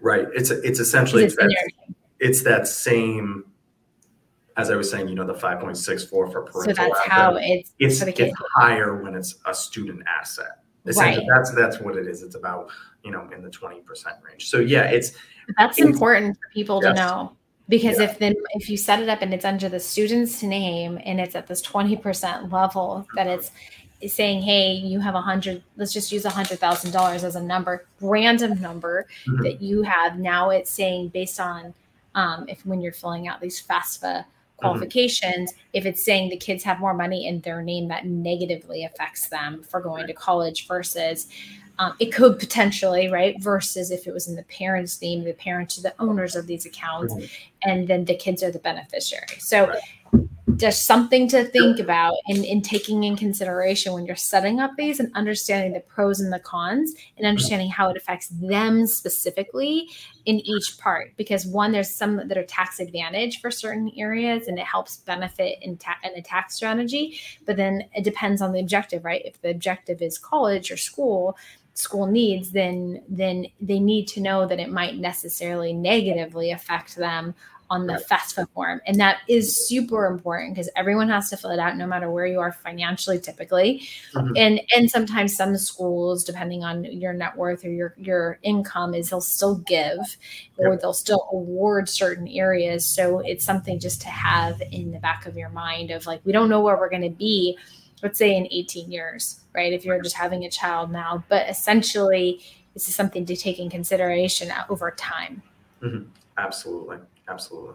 Right. 0.00 0.26
It's 0.34 0.50
it's 0.50 0.80
essentially 0.80 1.24
it's, 1.24 1.36
that, 1.36 1.54
it's 2.20 2.42
that 2.42 2.68
same 2.68 3.44
as 4.56 4.70
I 4.70 4.76
was 4.76 4.90
saying, 4.90 5.08
you 5.08 5.14
know, 5.14 5.26
the 5.26 5.34
5.64 5.34 6.08
for 6.08 6.28
parental. 6.28 6.62
So 6.62 6.66
that's 6.66 6.78
asset, 6.78 7.12
how 7.12 7.36
it's 7.36 7.72
it's, 7.78 8.00
it's 8.00 8.34
higher 8.54 9.02
when 9.02 9.14
it's 9.14 9.36
a 9.44 9.54
student 9.54 10.02
asset. 10.06 10.62
Right. 10.96 11.20
That's 11.28 11.50
that's 11.52 11.80
what 11.80 11.96
it 11.96 12.06
is. 12.06 12.22
It's 12.22 12.36
about 12.36 12.70
you 13.02 13.10
know 13.10 13.28
in 13.34 13.42
the 13.42 13.48
20% 13.48 13.82
range. 14.22 14.48
So 14.48 14.58
yeah, 14.58 14.84
it's 14.84 15.12
that's 15.58 15.78
it's, 15.78 15.86
important 15.86 16.36
for 16.36 16.48
people 16.52 16.80
yes. 16.82 16.96
to 16.96 17.04
know 17.04 17.36
because 17.68 17.98
yeah. 17.98 18.04
if 18.04 18.18
then 18.18 18.34
if 18.54 18.70
you 18.70 18.76
set 18.76 19.00
it 19.00 19.08
up 19.08 19.20
and 19.22 19.34
it's 19.34 19.44
under 19.44 19.68
the 19.68 19.80
student's 19.80 20.42
name 20.42 21.00
and 21.04 21.20
it's 21.20 21.34
at 21.34 21.46
this 21.48 21.60
20% 21.66 22.52
level 22.52 23.06
that 23.16 23.26
it's 23.26 23.50
saying 24.06 24.42
hey 24.42 24.72
you 24.72 25.00
have 25.00 25.14
a 25.14 25.20
hundred 25.20 25.62
let's 25.76 25.92
just 25.92 26.12
use 26.12 26.26
a 26.26 26.30
hundred 26.30 26.58
thousand 26.58 26.90
dollars 26.90 27.24
as 27.24 27.34
a 27.34 27.42
number 27.42 27.86
random 28.02 28.60
number 28.60 29.06
mm-hmm. 29.26 29.42
that 29.42 29.62
you 29.62 29.80
have 29.80 30.18
now 30.18 30.50
it's 30.50 30.70
saying 30.70 31.08
based 31.08 31.40
on 31.40 31.72
um, 32.14 32.44
if 32.46 32.64
when 32.66 32.80
you're 32.80 32.92
filling 32.92 33.26
out 33.26 33.40
these 33.40 33.60
FAFSA 33.66 34.00
mm-hmm. 34.00 34.30
Qualifications, 34.56 35.52
mm-hmm. 35.52 35.60
if 35.72 35.86
it's 35.86 36.04
saying 36.04 36.30
the 36.30 36.36
kids 36.36 36.64
have 36.64 36.80
more 36.80 36.94
money 36.94 37.26
in 37.26 37.40
their 37.40 37.62
name, 37.62 37.88
that 37.88 38.06
negatively 38.06 38.84
affects 38.84 39.28
them 39.28 39.62
for 39.62 39.80
going 39.80 40.06
to 40.06 40.12
college 40.12 40.66
versus 40.66 41.28
um, 41.78 41.94
it 41.98 42.06
could 42.06 42.38
potentially, 42.38 43.08
right? 43.08 43.36
Versus 43.42 43.90
if 43.90 44.06
it 44.06 44.14
was 44.14 44.28
in 44.28 44.34
the 44.34 44.44
parents' 44.44 45.00
name, 45.02 45.24
the 45.24 45.34
parents 45.34 45.78
are 45.78 45.82
the 45.82 45.94
owners 45.98 46.34
of 46.34 46.46
these 46.46 46.64
accounts, 46.64 47.12
mm-hmm. 47.12 47.70
and 47.70 47.86
then 47.86 48.06
the 48.06 48.14
kids 48.14 48.42
are 48.42 48.50
the 48.50 48.58
beneficiary. 48.58 49.26
So 49.38 49.68
right 49.68 50.28
just 50.56 50.86
something 50.86 51.28
to 51.28 51.44
think 51.44 51.78
about 51.78 52.14
in, 52.26 52.44
in 52.44 52.62
taking 52.62 53.04
in 53.04 53.16
consideration 53.16 53.92
when 53.92 54.06
you're 54.06 54.16
setting 54.16 54.60
up 54.60 54.72
these 54.76 55.00
and 55.00 55.14
understanding 55.14 55.72
the 55.72 55.80
pros 55.80 56.20
and 56.20 56.32
the 56.32 56.38
cons 56.38 56.90
and 56.90 56.98
mm-hmm. 56.98 57.26
understanding 57.26 57.68
how 57.68 57.90
it 57.90 57.96
affects 57.96 58.28
them 58.28 58.86
specifically 58.86 59.88
in 60.24 60.36
each 60.40 60.78
part. 60.78 61.16
Because 61.16 61.46
one 61.46 61.72
there's 61.72 61.90
some 61.90 62.28
that 62.28 62.38
are 62.38 62.44
tax 62.44 62.80
advantage 62.80 63.40
for 63.40 63.50
certain 63.50 63.90
areas 63.96 64.48
and 64.48 64.58
it 64.58 64.66
helps 64.66 64.98
benefit 64.98 65.58
in, 65.62 65.76
ta- 65.76 65.98
in 66.02 66.12
a 66.16 66.22
tax 66.22 66.54
strategy. 66.54 67.18
But 67.44 67.56
then 67.56 67.84
it 67.94 68.04
depends 68.04 68.40
on 68.42 68.52
the 68.52 68.60
objective 68.60 69.04
right? 69.04 69.22
If 69.24 69.40
the 69.40 69.50
objective 69.50 70.02
is 70.02 70.18
college 70.18 70.70
or 70.70 70.76
school 70.76 71.36
school 71.74 72.06
needs 72.06 72.52
then 72.52 73.02
then 73.06 73.46
they 73.60 73.78
need 73.78 74.06
to 74.08 74.20
know 74.20 74.46
that 74.46 74.58
it 74.58 74.70
might 74.70 74.96
necessarily 74.96 75.74
negatively 75.74 76.50
affect 76.50 76.96
them 76.96 77.34
on 77.68 77.86
the 77.86 77.94
right. 77.94 78.06
FAFSA 78.06 78.48
form. 78.50 78.80
And 78.86 78.98
that 79.00 79.18
is 79.28 79.66
super 79.68 80.06
important 80.06 80.54
because 80.54 80.70
everyone 80.76 81.08
has 81.08 81.30
to 81.30 81.36
fill 81.36 81.50
it 81.50 81.58
out 81.58 81.76
no 81.76 81.86
matter 81.86 82.10
where 82.10 82.26
you 82.26 82.40
are 82.40 82.52
financially 82.52 83.18
typically. 83.18 83.88
Mm-hmm. 84.14 84.36
And 84.36 84.60
and 84.74 84.90
sometimes 84.90 85.36
some 85.36 85.56
schools, 85.56 86.24
depending 86.24 86.64
on 86.64 86.84
your 86.84 87.12
net 87.12 87.36
worth 87.36 87.64
or 87.64 87.70
your, 87.70 87.94
your 87.96 88.38
income, 88.42 88.94
is 88.94 89.10
they'll 89.10 89.20
still 89.20 89.56
give 89.58 89.98
or 90.58 90.72
yep. 90.72 90.80
they'll 90.80 90.92
still 90.92 91.28
award 91.32 91.88
certain 91.88 92.28
areas. 92.28 92.84
So 92.84 93.20
it's 93.20 93.44
something 93.44 93.78
just 93.80 94.00
to 94.02 94.08
have 94.08 94.62
in 94.70 94.92
the 94.92 94.98
back 94.98 95.26
of 95.26 95.36
your 95.36 95.50
mind 95.50 95.90
of 95.90 96.06
like, 96.06 96.20
we 96.24 96.32
don't 96.32 96.48
know 96.48 96.60
where 96.60 96.76
we're 96.76 96.90
gonna 96.90 97.10
be, 97.10 97.58
let's 98.02 98.18
say 98.18 98.36
in 98.36 98.46
18 98.50 98.90
years, 98.90 99.40
right? 99.54 99.72
If 99.72 99.84
you're 99.84 100.00
just 100.02 100.16
having 100.16 100.44
a 100.44 100.50
child 100.50 100.92
now. 100.92 101.24
But 101.28 101.48
essentially 101.48 102.40
this 102.74 102.88
is 102.88 102.94
something 102.94 103.24
to 103.26 103.34
take 103.34 103.58
in 103.58 103.70
consideration 103.70 104.52
over 104.68 104.90
time. 104.90 105.42
Mm-hmm. 105.82 106.08
Absolutely 106.38 106.98
absolutely. 107.28 107.74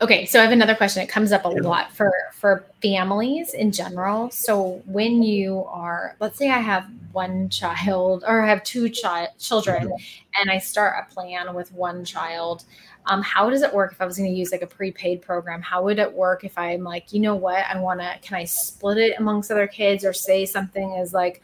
Okay, 0.00 0.26
so 0.26 0.40
I 0.40 0.42
have 0.42 0.52
another 0.52 0.74
question. 0.74 1.02
It 1.02 1.08
comes 1.08 1.30
up 1.30 1.44
a 1.44 1.48
lot 1.48 1.92
for 1.92 2.12
for 2.32 2.64
families 2.82 3.54
in 3.54 3.70
general. 3.70 4.30
So 4.30 4.82
when 4.86 5.22
you 5.22 5.64
are, 5.68 6.16
let's 6.20 6.36
say 6.36 6.50
I 6.50 6.58
have 6.58 6.86
one 7.12 7.48
child 7.48 8.24
or 8.26 8.42
I 8.42 8.48
have 8.48 8.64
two 8.64 8.90
chi- 8.90 9.28
children, 9.38 9.84
mm-hmm. 9.84 10.40
and 10.40 10.50
I 10.50 10.58
start 10.58 10.96
a 11.08 11.14
plan 11.14 11.54
with 11.54 11.72
one 11.72 12.04
child. 12.04 12.64
Um, 13.06 13.22
how 13.22 13.50
does 13.50 13.62
it 13.62 13.72
work 13.72 13.92
if 13.92 14.00
I 14.00 14.06
was 14.06 14.16
going 14.16 14.30
to 14.30 14.36
use 14.36 14.50
like 14.50 14.62
a 14.62 14.66
prepaid 14.66 15.22
program? 15.22 15.62
How 15.62 15.82
would 15.84 15.98
it 15.98 16.12
work 16.12 16.42
if 16.42 16.58
I'm 16.58 16.82
like, 16.82 17.12
you 17.12 17.20
know 17.20 17.36
what, 17.36 17.64
I 17.66 17.78
want 17.78 18.00
to? 18.00 18.18
Can 18.22 18.36
I 18.36 18.44
split 18.44 18.98
it 18.98 19.18
amongst 19.18 19.50
other 19.50 19.66
kids 19.66 20.04
or 20.04 20.12
say 20.12 20.44
something 20.44 20.96
as 20.98 21.12
like? 21.12 21.40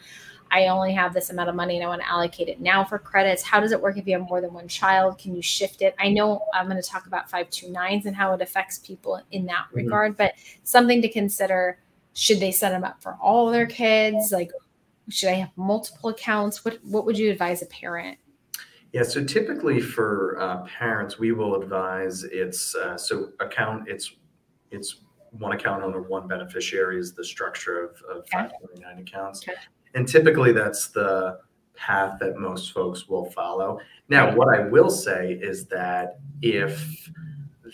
I 0.50 0.66
only 0.66 0.92
have 0.92 1.14
this 1.14 1.30
amount 1.30 1.48
of 1.48 1.54
money 1.54 1.76
and 1.76 1.84
I 1.84 1.88
want 1.88 2.02
to 2.02 2.08
allocate 2.08 2.48
it 2.48 2.60
now 2.60 2.84
for 2.84 2.98
credits. 2.98 3.42
How 3.42 3.60
does 3.60 3.72
it 3.72 3.80
work 3.80 3.96
if 3.96 4.06
you 4.06 4.18
have 4.18 4.28
more 4.28 4.40
than 4.40 4.52
one 4.52 4.68
child? 4.68 5.18
Can 5.18 5.34
you 5.34 5.42
shift 5.42 5.82
it? 5.82 5.94
I 5.98 6.08
know 6.08 6.44
I'm 6.52 6.68
going 6.68 6.80
to 6.80 6.88
talk 6.88 7.06
about 7.06 7.30
529s 7.30 8.06
and 8.06 8.16
how 8.16 8.32
it 8.34 8.40
affects 8.40 8.78
people 8.78 9.20
in 9.30 9.46
that 9.46 9.66
mm-hmm. 9.68 9.76
regard, 9.76 10.16
but 10.16 10.34
something 10.64 11.00
to 11.02 11.08
consider 11.08 11.78
should 12.14 12.40
they 12.40 12.50
set 12.50 12.70
them 12.70 12.84
up 12.84 13.00
for 13.00 13.16
all 13.22 13.50
their 13.50 13.66
kids? 13.66 14.32
Like, 14.32 14.50
should 15.08 15.28
I 15.28 15.34
have 15.34 15.50
multiple 15.56 16.10
accounts? 16.10 16.64
What, 16.64 16.78
what 16.84 17.06
would 17.06 17.16
you 17.16 17.30
advise 17.30 17.62
a 17.62 17.66
parent? 17.66 18.18
Yeah, 18.92 19.04
so 19.04 19.24
typically 19.24 19.80
for 19.80 20.40
uh, 20.40 20.66
parents, 20.66 21.18
we 21.18 21.30
will 21.30 21.60
advise 21.62 22.24
it's 22.24 22.74
uh, 22.74 22.96
so 22.96 23.30
account 23.38 23.88
it's 23.88 24.16
it's 24.72 25.02
one 25.30 25.52
account 25.52 25.84
owner, 25.84 26.02
one 26.02 26.26
beneficiary 26.26 26.98
is 26.98 27.12
the 27.12 27.24
structure 27.24 27.84
of, 27.84 27.90
of 28.10 28.16
okay. 28.18 28.48
529 28.48 28.98
accounts. 28.98 29.42
Okay. 29.48 29.56
And 29.94 30.06
typically 30.06 30.52
that's 30.52 30.88
the 30.88 31.40
path 31.74 32.18
that 32.20 32.36
most 32.36 32.72
folks 32.72 33.08
will 33.08 33.30
follow. 33.30 33.80
Now, 34.08 34.34
what 34.34 34.54
I 34.54 34.68
will 34.68 34.90
say 34.90 35.38
is 35.40 35.66
that 35.66 36.18
if 36.42 37.10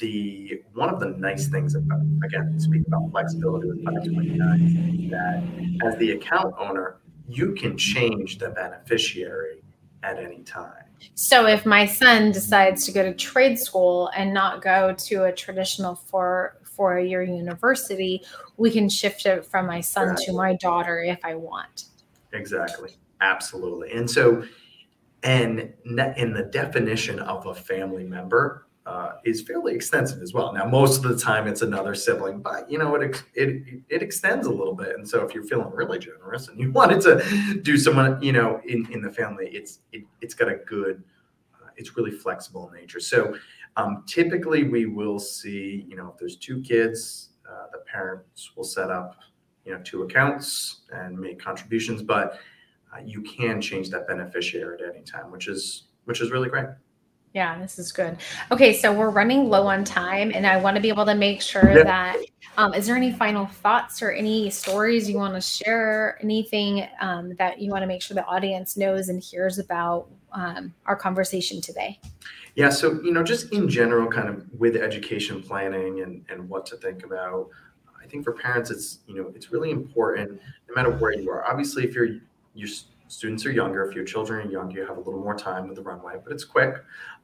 the 0.00 0.62
one 0.74 0.92
of 0.92 1.00
the 1.00 1.06
nice 1.06 1.48
things 1.48 1.74
about 1.74 2.00
again 2.22 2.58
speaking 2.58 2.84
about 2.88 3.10
flexibility 3.10 3.68
with 3.68 3.82
529 3.82 5.08
that 5.10 5.86
as 5.86 5.98
the 5.98 6.10
account 6.10 6.54
owner 6.58 6.98
you 7.28 7.52
can 7.52 7.78
change 7.78 8.38
the 8.38 8.50
beneficiary 8.50 9.62
at 10.02 10.18
any 10.18 10.42
time. 10.42 10.84
So 11.14 11.46
if 11.46 11.66
my 11.66 11.86
son 11.86 12.30
decides 12.30 12.84
to 12.86 12.92
go 12.92 13.02
to 13.02 13.14
trade 13.14 13.58
school 13.58 14.10
and 14.14 14.32
not 14.32 14.62
go 14.62 14.94
to 14.94 15.24
a 15.24 15.32
traditional 15.32 15.94
four 15.94 16.58
four 16.62 16.98
year 17.00 17.22
university 17.22 18.22
we 18.58 18.70
can 18.70 18.88
shift 18.88 19.24
it 19.24 19.46
from 19.46 19.66
my 19.66 19.80
son 19.80 20.14
to 20.14 20.32
my 20.34 20.54
daughter 20.56 21.02
if 21.02 21.18
i 21.24 21.34
want 21.34 21.84
Exactly. 22.32 22.90
Absolutely. 23.20 23.92
And 23.92 24.10
so, 24.10 24.44
and 25.22 25.72
in 25.86 26.32
the 26.32 26.48
definition 26.52 27.18
of 27.20 27.46
a 27.46 27.54
family 27.54 28.04
member 28.04 28.66
uh, 28.84 29.14
is 29.24 29.42
fairly 29.42 29.74
extensive 29.74 30.22
as 30.22 30.32
well. 30.32 30.52
Now, 30.52 30.64
most 30.64 31.04
of 31.04 31.10
the 31.10 31.18
time 31.18 31.48
it's 31.48 31.62
another 31.62 31.94
sibling, 31.94 32.40
but 32.40 32.70
you 32.70 32.78
know, 32.78 32.94
it, 32.94 33.22
it, 33.34 33.82
it 33.88 34.02
extends 34.02 34.46
a 34.46 34.50
little 34.50 34.74
bit. 34.74 34.94
And 34.96 35.08
so 35.08 35.24
if 35.26 35.34
you're 35.34 35.42
feeling 35.42 35.70
really 35.72 35.98
generous 35.98 36.48
and 36.48 36.60
you 36.60 36.70
wanted 36.80 37.00
to 37.02 37.60
do 37.62 37.76
someone, 37.76 38.22
you 38.22 38.32
know, 38.32 38.60
in, 38.66 38.86
in 38.92 39.02
the 39.02 39.10
family, 39.10 39.48
it's, 39.48 39.80
it, 39.92 40.04
it's 40.20 40.34
got 40.34 40.48
a 40.48 40.56
good, 40.66 41.02
uh, 41.54 41.68
it's 41.76 41.96
really 41.96 42.12
flexible 42.12 42.68
in 42.68 42.80
nature. 42.80 43.00
So 43.00 43.36
um, 43.76 44.04
typically 44.06 44.62
we 44.64 44.86
will 44.86 45.18
see, 45.18 45.84
you 45.88 45.96
know, 45.96 46.10
if 46.12 46.18
there's 46.18 46.36
two 46.36 46.60
kids, 46.62 47.30
uh, 47.50 47.66
the 47.72 47.78
parents 47.90 48.52
will 48.56 48.64
set 48.64 48.90
up 48.90 49.16
you 49.66 49.72
know 49.72 49.80
two 49.84 50.02
accounts 50.02 50.82
and 50.92 51.18
make 51.18 51.38
contributions, 51.38 52.02
but 52.02 52.38
uh, 52.94 53.00
you 53.04 53.20
can 53.22 53.60
change 53.60 53.90
that 53.90 54.06
beneficiary 54.06 54.78
at 54.80 54.94
any 54.94 55.04
time, 55.04 55.30
which 55.30 55.48
is 55.48 55.88
which 56.04 56.20
is 56.20 56.30
really 56.30 56.48
great. 56.48 56.68
Yeah, 57.34 57.58
this 57.60 57.78
is 57.78 57.92
good. 57.92 58.16
Okay, 58.50 58.72
so 58.72 58.90
we're 58.90 59.10
running 59.10 59.50
low 59.50 59.66
on 59.66 59.84
time, 59.84 60.32
and 60.34 60.46
I 60.46 60.56
want 60.56 60.76
to 60.76 60.80
be 60.80 60.88
able 60.88 61.04
to 61.04 61.14
make 61.14 61.42
sure 61.42 61.70
yeah. 61.70 61.82
that. 61.82 62.16
Um, 62.56 62.72
is 62.72 62.86
there 62.86 62.96
any 62.96 63.12
final 63.12 63.44
thoughts 63.44 64.00
or 64.00 64.10
any 64.10 64.48
stories 64.48 65.10
you 65.10 65.16
want 65.18 65.34
to 65.34 65.40
share? 65.42 66.18
Anything 66.22 66.88
um, 67.02 67.34
that 67.36 67.60
you 67.60 67.70
want 67.70 67.82
to 67.82 67.86
make 67.86 68.00
sure 68.00 68.14
the 68.14 68.24
audience 68.24 68.78
knows 68.78 69.10
and 69.10 69.22
hears 69.22 69.58
about 69.58 70.08
um, 70.32 70.72
our 70.86 70.96
conversation 70.96 71.60
today? 71.60 72.00
Yeah, 72.54 72.70
so 72.70 73.02
you 73.02 73.12
know, 73.12 73.22
just 73.22 73.52
in 73.52 73.68
general, 73.68 74.08
kind 74.08 74.30
of 74.30 74.46
with 74.58 74.76
education 74.76 75.42
planning 75.42 76.00
and 76.00 76.24
and 76.30 76.48
what 76.48 76.64
to 76.66 76.76
think 76.76 77.04
about. 77.04 77.50
I 78.06 78.08
think 78.08 78.24
for 78.24 78.32
parents, 78.32 78.70
it's 78.70 79.00
you 79.06 79.16
know 79.16 79.32
it's 79.34 79.50
really 79.50 79.70
important 79.70 80.40
no 80.68 80.74
matter 80.74 80.90
where 80.90 81.12
you 81.12 81.28
are. 81.30 81.44
Obviously, 81.44 81.84
if 81.84 81.94
your 81.94 82.08
your 82.54 82.68
students 83.08 83.44
are 83.44 83.50
younger, 83.50 83.84
if 83.84 83.94
your 83.94 84.04
children 84.04 84.46
are 84.46 84.50
younger, 84.50 84.80
you 84.80 84.86
have 84.86 84.96
a 84.96 85.00
little 85.00 85.20
more 85.20 85.36
time 85.36 85.66
with 85.66 85.76
the 85.76 85.82
runway, 85.82 86.14
but 86.22 86.32
it's 86.32 86.44
quick. 86.44 86.76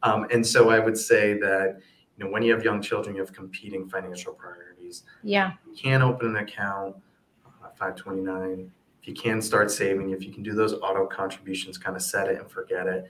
Um, 0.03 0.27
and 0.33 0.47
so 0.47 0.71
I 0.71 0.81
would 0.81 0.99
say 0.99 1.35
that 1.39 1.81
you 2.17 2.25
know 2.25 2.31
when 2.31 2.43
you 2.43 2.53
have 2.53 2.65
young 2.65 2.83
children, 2.83 3.15
you 3.15 3.23
have 3.23 3.33
competing 3.33 3.89
financial 3.89 4.33
priorities. 4.33 5.05
Yeah, 5.23 5.53
you 5.67 5.77
can 5.77 6.03
open 6.03 6.29
an 6.29 6.37
account, 6.37 6.97
uh, 7.47 7.69
529. 7.79 8.73
If 9.01 9.09
you 9.09 9.15
can 9.15 9.41
start 9.41 9.71
saving, 9.71 10.11
if 10.11 10.25
you 10.25 10.33
can 10.33 10.43
do 10.43 10.53
those 10.53 10.75
auto 10.75 11.07
contributions, 11.07 11.79
kind 11.79 11.97
of 11.97 12.03
set 12.03 12.29
it 12.29 12.41
and 12.41 12.51
forget 12.51 12.87
it, 12.87 13.09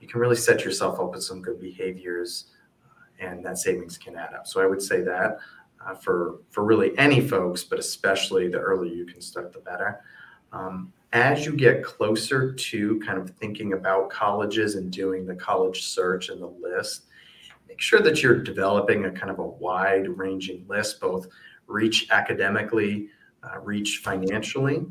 you 0.00 0.06
can 0.06 0.20
really 0.20 0.36
set 0.36 0.64
yourself 0.64 1.00
up 1.00 1.10
with 1.12 1.22
some 1.22 1.42
good 1.42 1.60
behaviors, 1.60 2.46
uh, 2.84 3.26
and 3.26 3.44
that 3.44 3.58
savings 3.58 3.98
can 3.98 4.16
add 4.16 4.34
up. 4.34 4.46
So 4.46 4.60
I 4.60 4.66
would 4.66 4.82
say 4.82 5.00
that 5.02 5.38
uh, 5.86 5.94
for 5.94 6.40
for 6.50 6.64
really 6.64 6.96
any 6.98 7.20
folks, 7.20 7.64
but 7.64 7.78
especially 7.78 8.48
the 8.48 8.58
earlier 8.58 8.92
you 8.92 9.06
can 9.06 9.20
start, 9.20 9.52
the 9.52 9.60
better. 9.60 10.00
Um, 10.52 10.92
as 11.12 11.46
you 11.46 11.52
get 11.52 11.82
closer 11.82 12.52
to 12.52 13.00
kind 13.00 13.18
of 13.18 13.30
thinking 13.30 13.72
about 13.72 14.10
colleges 14.10 14.74
and 14.74 14.90
doing 14.90 15.24
the 15.24 15.34
college 15.34 15.84
search 15.84 16.28
and 16.28 16.40
the 16.40 16.46
list, 16.46 17.04
make 17.66 17.80
sure 17.80 18.00
that 18.00 18.22
you're 18.22 18.42
developing 18.42 19.06
a 19.06 19.10
kind 19.10 19.30
of 19.30 19.38
a 19.38 19.46
wide 19.46 20.08
ranging 20.08 20.66
list, 20.68 21.00
both 21.00 21.26
reach 21.66 22.08
academically, 22.10 23.08
uh, 23.42 23.58
reach 23.60 24.00
financially. 24.02 24.84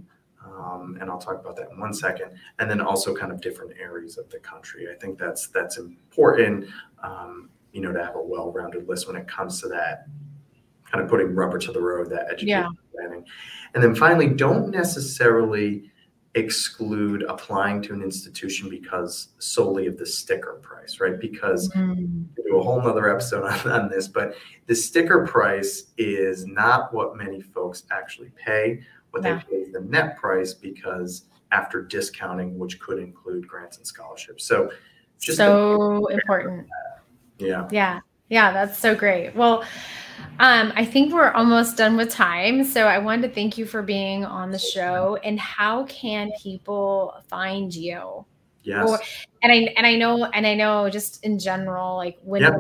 Um, 0.44 0.98
and 1.02 1.10
I'll 1.10 1.20
talk 1.20 1.40
about 1.40 1.56
that 1.58 1.70
in 1.72 1.80
one 1.80 1.94
second. 1.94 2.32
And 2.58 2.70
then 2.70 2.82
also 2.82 3.14
kind 3.16 3.32
of 3.32 3.42
different 3.42 3.74
areas 3.80 4.18
of 4.18 4.30
the 4.30 4.40
country. 4.40 4.88
I 4.92 4.98
think 4.98 5.20
that's 5.20 5.48
that's 5.48 5.78
important, 5.78 6.68
um, 7.04 7.50
you 7.74 7.82
know, 7.82 7.92
to 7.92 8.04
have 8.04 8.16
a 8.16 8.22
well-rounded 8.22 8.88
list 8.88 9.08
when 9.08 9.18
it 9.18 9.28
comes 9.28 9.62
to 9.62 9.68
that 9.68 10.08
kind 10.92 11.04
of 11.04 11.10
putting 11.10 11.36
rubber 11.36 11.58
to 11.60 11.72
the 11.72 11.82
road, 11.82 12.10
that 12.10 12.28
education 12.32 12.48
yeah. 12.48 12.68
planning. 12.94 13.26
And 13.74 13.84
then 13.84 13.96
finally, 13.96 14.30
don't 14.30 14.70
necessarily 14.70 15.92
exclude 16.36 17.24
applying 17.24 17.82
to 17.82 17.94
an 17.94 18.04
institution 18.04 18.70
because 18.70 19.30
solely 19.40 19.88
of 19.88 19.98
the 19.98 20.06
sticker 20.06 20.60
price, 20.62 21.00
right? 21.00 21.20
Because 21.20 21.70
mm. 21.70 22.26
do 22.36 22.58
a 22.58 22.62
whole 22.62 22.82
nother 22.82 23.10
episode 23.10 23.44
on, 23.44 23.72
on 23.72 23.90
this, 23.90 24.08
but 24.08 24.36
the 24.68 24.76
sticker 24.76 25.26
price 25.26 25.86
is 25.98 26.46
not 26.46 26.94
what 26.94 27.16
many 27.16 27.42
folks 27.42 27.84
actually 27.92 28.32
pay. 28.38 28.82
What 29.12 29.24
yeah. 29.24 29.36
they 29.36 29.44
pay 29.50 29.56
is 29.64 29.74
the 29.74 29.82
net 29.82 30.18
price 30.18 30.54
because 30.54 31.26
after 31.52 31.82
discounting, 31.82 32.58
which 32.60 32.80
could 32.80 33.00
include 33.00 33.48
grants 33.48 33.78
and 33.78 33.88
scholarships. 33.88 34.46
So 34.46 34.72
just 35.20 35.38
so 35.38 36.06
important. 36.08 36.68
Yeah. 37.40 37.68
Yeah. 37.72 38.02
Yeah. 38.30 38.52
That's 38.52 38.78
so 38.78 38.96
great. 38.96 39.36
Well, 39.36 39.64
um, 40.40 40.72
I 40.76 40.86
think 40.86 41.14
we're 41.14 41.32
almost 41.32 41.78
done 41.78 41.98
with 41.98 42.10
time. 42.12 42.64
So 42.64 42.86
I 42.86 43.00
wanted 43.00 43.28
to 43.30 43.34
thank 43.34 43.58
you 43.58 43.66
for 43.66 43.82
being 43.82 44.24
on 44.26 44.52
the 44.52 44.60
show. 44.60 45.18
And 45.24 45.40
how 45.40 45.86
can 45.86 46.32
people 46.42 47.14
find 47.28 47.74
you? 47.74 48.26
Yes. 48.64 48.88
Or, 48.88 49.00
and 49.42 49.52
I 49.52 49.74
and 49.78 49.88
I 49.88 49.96
know 49.96 50.26
and 50.26 50.46
I 50.46 50.54
know 50.54 50.90
just 50.90 51.24
in 51.24 51.40
general, 51.40 51.96
like 51.96 52.18
when 52.22 52.42
yep. 52.42 52.54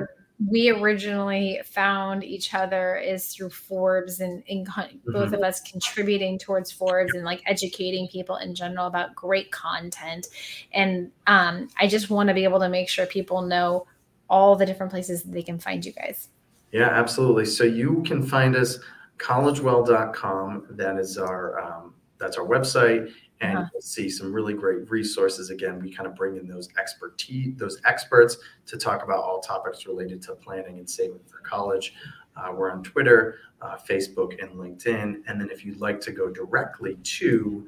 we 0.49 0.69
originally 0.69 1.59
found 1.65 2.23
each 2.23 2.53
other 2.53 2.95
is 2.95 3.27
through 3.27 3.49
Forbes 3.49 4.21
and, 4.21 4.41
and 4.47 4.65
mm-hmm. 4.65 5.11
both 5.11 5.33
of 5.33 5.41
us 5.41 5.59
contributing 5.61 6.39
towards 6.39 6.71
Forbes 6.71 7.13
and 7.13 7.25
like 7.25 7.41
educating 7.45 8.07
people 8.07 8.37
in 8.37 8.55
general 8.55 8.87
about 8.87 9.15
great 9.15 9.51
content. 9.51 10.27
And 10.71 11.11
um, 11.27 11.67
I 11.77 11.87
just 11.87 12.09
want 12.09 12.29
to 12.29 12.33
be 12.33 12.45
able 12.45 12.61
to 12.61 12.69
make 12.69 12.87
sure 12.87 13.05
people 13.05 13.41
know 13.41 13.85
all 14.29 14.55
the 14.55 14.65
different 14.65 14.91
places 14.91 15.23
they 15.23 15.43
can 15.43 15.59
find 15.59 15.85
you 15.85 15.91
guys. 15.91 16.29
Yeah, 16.71 16.89
absolutely. 16.89 17.45
So 17.45 17.63
you 17.63 18.03
can 18.05 18.21
find 18.21 18.55
us 18.55 18.79
collegewell.com. 19.17 20.67
That 20.71 20.97
is 20.97 21.17
our 21.17 21.59
um, 21.59 21.93
that's 22.19 22.37
our 22.37 22.45
website, 22.45 23.11
and 23.41 23.57
uh-huh. 23.57 23.67
you'll 23.73 23.81
see 23.81 24.09
some 24.09 24.33
really 24.33 24.53
great 24.53 24.89
resources. 24.89 25.49
Again, 25.49 25.79
we 25.79 25.93
kind 25.93 26.07
of 26.07 26.15
bring 26.15 26.35
in 26.35 26.47
those 26.47 26.69
expertise, 26.79 27.55
those 27.57 27.79
experts 27.85 28.37
to 28.65 28.77
talk 28.77 29.03
about 29.03 29.19
all 29.19 29.39
topics 29.39 29.85
related 29.85 30.21
to 30.23 30.35
planning 30.35 30.79
and 30.79 30.89
saving 30.89 31.19
for 31.25 31.39
college. 31.39 31.93
Uh, 32.35 32.51
we're 32.53 32.71
on 32.71 32.83
Twitter, 32.83 33.39
uh, 33.61 33.77
Facebook, 33.77 34.41
and 34.41 34.51
LinkedIn. 34.51 35.23
And 35.27 35.41
then 35.41 35.49
if 35.51 35.65
you'd 35.65 35.79
like 35.79 35.99
to 36.01 36.11
go 36.11 36.29
directly 36.29 36.95
to 36.95 37.67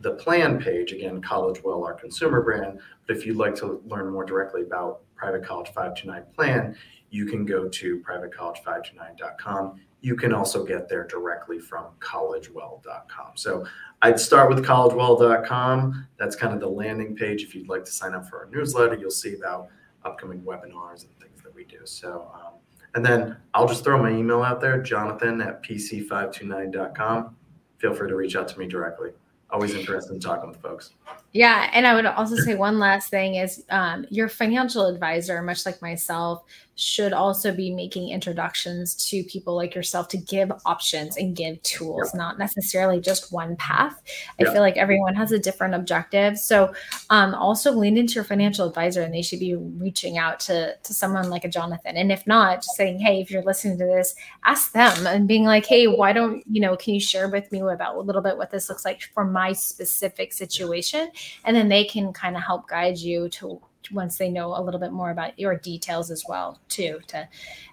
the 0.00 0.12
plan 0.12 0.60
page, 0.60 0.92
again, 0.92 1.20
College 1.20 1.62
Well, 1.62 1.84
our 1.84 1.94
consumer 1.94 2.42
brand. 2.42 2.80
But 3.06 3.16
if 3.16 3.26
you'd 3.26 3.36
like 3.36 3.54
to 3.56 3.80
learn 3.86 4.10
more 4.10 4.24
directly 4.24 4.62
about 4.62 5.00
Private 5.14 5.44
College 5.44 5.68
529 5.68 6.24
Plan, 6.34 6.76
you 7.10 7.26
can 7.26 7.44
go 7.44 7.68
to 7.68 8.00
privatecollege529.com. 8.00 9.80
You 10.00 10.16
can 10.16 10.32
also 10.32 10.64
get 10.64 10.88
there 10.88 11.06
directly 11.06 11.58
from 11.58 11.86
collegewell.com. 12.00 13.32
So 13.34 13.66
I'd 14.02 14.20
start 14.20 14.48
with 14.48 14.64
collegewell.com. 14.64 16.06
That's 16.18 16.36
kind 16.36 16.54
of 16.54 16.60
the 16.60 16.68
landing 16.68 17.16
page. 17.16 17.42
If 17.42 17.54
you'd 17.54 17.68
like 17.68 17.84
to 17.84 17.90
sign 17.90 18.14
up 18.14 18.28
for 18.28 18.38
our 18.38 18.50
newsletter, 18.50 18.94
you'll 18.94 19.10
see 19.10 19.34
about 19.34 19.68
upcoming 20.04 20.40
webinars 20.42 21.04
and 21.04 21.18
things 21.20 21.42
that 21.42 21.54
we 21.54 21.64
do. 21.64 21.80
So, 21.84 22.30
um, 22.34 22.54
and 22.94 23.04
then 23.04 23.36
I'll 23.54 23.68
just 23.68 23.84
throw 23.84 24.00
my 24.00 24.10
email 24.10 24.42
out 24.42 24.60
there, 24.60 24.80
jonathan 24.80 25.40
at 25.40 25.62
pc529.com. 25.62 27.36
Feel 27.78 27.94
free 27.94 28.08
to 28.08 28.16
reach 28.16 28.36
out 28.36 28.48
to 28.48 28.58
me 28.58 28.66
directly. 28.66 29.10
Always 29.50 29.74
interested 29.74 30.12
in 30.12 30.20
talking 30.20 30.50
with 30.50 30.60
folks. 30.60 30.92
Yeah, 31.38 31.70
and 31.72 31.86
I 31.86 31.94
would 31.94 32.04
also 32.04 32.34
say 32.34 32.56
one 32.56 32.80
last 32.80 33.10
thing 33.10 33.36
is 33.36 33.64
um, 33.70 34.04
your 34.10 34.28
financial 34.28 34.86
advisor, 34.86 35.40
much 35.40 35.64
like 35.64 35.80
myself, 35.80 36.42
should 36.74 37.12
also 37.12 37.52
be 37.52 37.72
making 37.74 38.08
introductions 38.08 38.94
to 39.10 39.24
people 39.24 39.54
like 39.56 39.74
yourself 39.74 40.06
to 40.08 40.16
give 40.16 40.50
options 40.64 41.16
and 41.16 41.34
give 41.36 41.60
tools, 41.62 42.14
not 42.14 42.38
necessarily 42.38 43.00
just 43.00 43.32
one 43.32 43.56
path. 43.56 44.00
I 44.40 44.44
feel 44.44 44.60
like 44.60 44.76
everyone 44.76 45.16
has 45.16 45.32
a 45.32 45.40
different 45.40 45.74
objective. 45.74 46.38
So 46.38 46.72
um, 47.10 47.34
also 47.34 47.72
lean 47.72 47.96
into 47.96 48.14
your 48.14 48.22
financial 48.22 48.68
advisor 48.68 49.02
and 49.02 49.12
they 49.12 49.22
should 49.22 49.40
be 49.40 49.56
reaching 49.56 50.18
out 50.18 50.38
to, 50.40 50.76
to 50.76 50.94
someone 50.94 51.30
like 51.30 51.44
a 51.44 51.48
Jonathan. 51.48 51.96
And 51.96 52.12
if 52.12 52.24
not, 52.28 52.58
just 52.58 52.76
saying, 52.76 53.00
hey, 53.00 53.20
if 53.20 53.28
you're 53.28 53.42
listening 53.42 53.76
to 53.78 53.84
this, 53.84 54.14
ask 54.44 54.72
them 54.72 55.04
and 55.06 55.26
being 55.26 55.44
like, 55.44 55.66
hey, 55.66 55.88
why 55.88 56.12
don't, 56.12 56.44
you 56.48 56.60
know, 56.60 56.76
can 56.76 56.94
you 56.94 57.00
share 57.00 57.28
with 57.28 57.50
me 57.50 57.58
about 57.58 57.96
a 57.96 58.00
little 58.00 58.22
bit 58.22 58.36
what 58.36 58.52
this 58.52 58.68
looks 58.68 58.84
like 58.84 59.02
for 59.02 59.24
my 59.24 59.52
specific 59.52 60.32
situation? 60.32 61.10
And 61.44 61.56
then 61.56 61.68
they 61.68 61.84
can 61.84 62.12
kind 62.12 62.36
of 62.36 62.42
help 62.42 62.68
guide 62.68 62.98
you 62.98 63.28
to 63.30 63.60
once 63.92 64.18
they 64.18 64.28
know 64.28 64.54
a 64.58 64.62
little 64.62 64.80
bit 64.80 64.92
more 64.92 65.10
about 65.10 65.38
your 65.38 65.56
details 65.56 66.10
as 66.10 66.24
well 66.28 66.60
too 66.68 67.00
to 67.08 67.28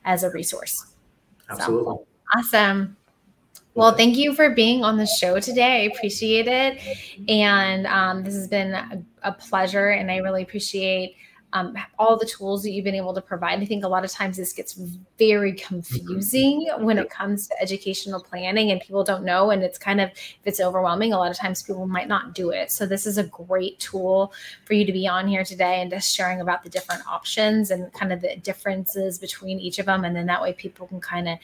as 0.05 0.23
a 0.23 0.29
resource. 0.31 0.93
Absolutely. 1.49 1.83
so, 1.83 2.07
awesome. 2.33 2.97
Well 3.73 3.91
thank 3.91 4.15
you 4.15 4.33
for 4.33 4.49
being 4.51 4.83
on 4.83 4.97
the 4.97 5.05
show 5.05 5.39
today. 5.39 5.83
I 5.83 5.93
appreciate 5.93 6.47
it. 6.47 6.79
And 7.27 7.85
um, 7.87 8.23
this 8.23 8.35
has 8.35 8.47
been 8.47 8.73
a, 8.73 9.03
a 9.23 9.31
pleasure 9.33 9.89
and 9.89 10.09
i 10.09 10.17
really 10.17 10.43
appreciate 10.43 11.15
um, 11.55 11.73
all 11.97 12.17
the 12.17 12.25
tools 12.25 12.63
that 12.63 12.71
you've 12.71 12.83
been 12.83 12.95
able 12.95 13.13
to 13.13 13.21
provide. 13.21 13.61
I 13.61 13.65
think 13.65 13.85
a 13.85 13.87
lot 13.87 14.03
of 14.03 14.11
times 14.11 14.35
this 14.35 14.51
gets 14.51 14.73
very 15.17 15.53
confusing 15.53 16.69
when 16.79 16.97
it 16.97 17.09
comes 17.09 17.47
to 17.47 17.61
educational 17.61 18.19
planning 18.19 18.71
and 18.71 18.81
people 18.81 19.05
don't 19.05 19.23
know. 19.23 19.51
And 19.51 19.63
it's 19.63 19.77
kind 19.77 20.01
of, 20.01 20.09
if 20.09 20.41
it's 20.43 20.59
overwhelming, 20.59 21.13
a 21.13 21.17
lot 21.17 21.31
of 21.31 21.37
times 21.37 21.63
people 21.63 21.87
might 21.87 22.09
not 22.09 22.35
do 22.35 22.49
it. 22.49 22.71
So 22.71 22.85
this 22.85 23.07
is 23.07 23.17
a 23.17 23.23
great 23.23 23.79
tool 23.79 24.33
for 24.65 24.73
you 24.73 24.83
to 24.85 24.91
be 24.91 25.07
on 25.07 25.29
here 25.29 25.45
today 25.45 25.81
and 25.81 25.89
just 25.89 26.13
sharing 26.13 26.41
about 26.41 26.63
the 26.63 26.69
different 26.69 27.07
options 27.07 27.71
and 27.71 27.91
kind 27.93 28.11
of 28.11 28.19
the 28.19 28.35
differences 28.35 29.17
between 29.17 29.57
each 29.61 29.79
of 29.79 29.85
them. 29.85 30.03
And 30.03 30.13
then 30.13 30.25
that 30.25 30.41
way 30.41 30.51
people 30.51 30.87
can 30.87 30.99
kind 30.99 31.29
of 31.29 31.39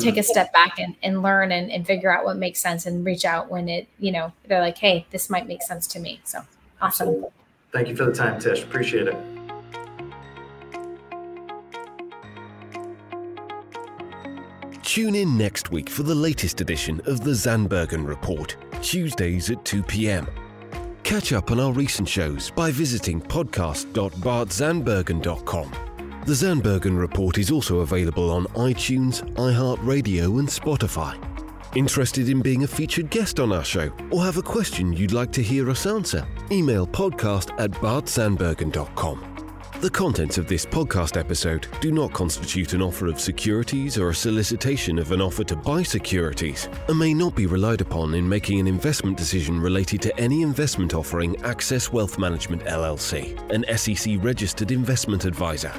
take 0.00 0.16
a 0.16 0.24
step 0.24 0.52
back 0.52 0.80
and, 0.80 0.96
and 1.04 1.22
learn 1.22 1.52
and, 1.52 1.70
and 1.70 1.86
figure 1.86 2.12
out 2.12 2.24
what 2.24 2.36
makes 2.36 2.60
sense 2.60 2.84
and 2.86 3.06
reach 3.06 3.24
out 3.24 3.48
when 3.48 3.68
it, 3.68 3.86
you 4.00 4.10
know, 4.10 4.32
they're 4.48 4.60
like, 4.60 4.78
hey, 4.78 5.06
this 5.10 5.30
might 5.30 5.46
make 5.46 5.62
sense 5.62 5.86
to 5.86 6.00
me. 6.00 6.20
So 6.24 6.40
awesome. 6.80 7.26
Thank 7.70 7.86
you 7.86 7.94
for 7.94 8.06
the 8.06 8.12
time, 8.12 8.40
Tish. 8.40 8.64
Appreciate 8.64 9.06
it. 9.06 9.31
Tune 14.82 15.14
in 15.14 15.38
next 15.38 15.70
week 15.70 15.88
for 15.88 16.02
the 16.02 16.14
latest 16.14 16.60
edition 16.60 17.00
of 17.06 17.22
the 17.22 17.30
Zandbergen 17.30 18.06
Report, 18.06 18.56
Tuesdays 18.82 19.50
at 19.50 19.64
2 19.64 19.82
p.m. 19.84 20.26
Catch 21.04 21.32
up 21.32 21.50
on 21.50 21.58
our 21.60 21.72
recent 21.72 22.08
shows 22.08 22.50
by 22.50 22.70
visiting 22.70 23.20
podcast.bartzandbergen.com. 23.20 25.70
The 26.26 26.32
Zandbergen 26.32 26.98
Report 26.98 27.38
is 27.38 27.50
also 27.50 27.80
available 27.80 28.30
on 28.30 28.44
iTunes, 28.48 29.22
iHeartRadio, 29.34 30.38
and 30.38 30.48
Spotify. 30.48 31.18
Interested 31.76 32.28
in 32.28 32.42
being 32.42 32.64
a 32.64 32.68
featured 32.68 33.08
guest 33.10 33.40
on 33.40 33.52
our 33.52 33.64
show 33.64 33.90
or 34.10 34.22
have 34.22 34.36
a 34.36 34.42
question 34.42 34.92
you'd 34.92 35.12
like 35.12 35.32
to 35.32 35.42
hear 35.42 35.70
us 35.70 35.86
answer? 35.86 36.26
Email 36.50 36.86
podcast 36.86 37.58
at 37.58 37.70
bartzandbergen.com. 37.70 39.31
The 39.82 39.90
contents 39.90 40.38
of 40.38 40.46
this 40.46 40.64
podcast 40.64 41.18
episode 41.18 41.66
do 41.80 41.90
not 41.90 42.12
constitute 42.12 42.72
an 42.72 42.82
offer 42.82 43.08
of 43.08 43.18
securities 43.18 43.98
or 43.98 44.10
a 44.10 44.14
solicitation 44.14 44.96
of 44.96 45.10
an 45.10 45.20
offer 45.20 45.42
to 45.42 45.56
buy 45.56 45.82
securities 45.82 46.68
and 46.86 46.96
may 46.96 47.12
not 47.12 47.34
be 47.34 47.46
relied 47.46 47.80
upon 47.80 48.14
in 48.14 48.28
making 48.28 48.60
an 48.60 48.68
investment 48.68 49.16
decision 49.16 49.58
related 49.58 50.00
to 50.02 50.16
any 50.20 50.42
investment 50.42 50.94
offering 50.94 51.34
Access 51.42 51.92
Wealth 51.92 52.16
Management 52.16 52.62
LLC, 52.62 53.36
an 53.50 53.64
SEC 53.76 54.18
registered 54.22 54.70
investment 54.70 55.24
advisor. 55.24 55.72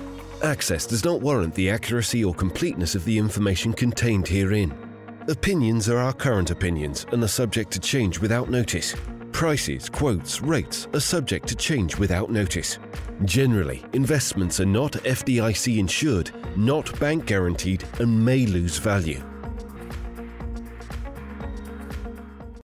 Access 0.43 0.85
does 0.85 1.05
not 1.05 1.21
warrant 1.21 1.55
the 1.55 1.69
accuracy 1.69 2.25
or 2.25 2.33
completeness 2.33 2.95
of 2.95 3.05
the 3.05 3.17
information 3.17 3.71
contained 3.71 4.27
herein. 4.27 4.77
Opinions 5.29 5.87
are 5.87 5.99
our 5.99 6.11
current 6.11 6.51
opinions 6.51 7.05
and 7.13 7.23
are 7.23 7.27
subject 7.29 7.71
to 7.71 7.79
change 7.79 8.19
without 8.19 8.49
notice. 8.49 8.95
Prices, 9.33 9.89
quotes, 9.89 10.41
rates 10.41 10.87
are 10.93 10.99
subject 10.99 11.47
to 11.47 11.55
change 11.55 11.97
without 11.97 12.29
notice. 12.29 12.77
Generally, 13.25 13.83
investments 13.93 14.59
are 14.59 14.65
not 14.65 14.93
FDIC 14.93 15.79
insured, 15.79 16.31
not 16.55 16.97
bank 16.99 17.25
guaranteed, 17.25 17.83
and 17.99 18.23
may 18.23 18.45
lose 18.45 18.77
value. 18.77 19.21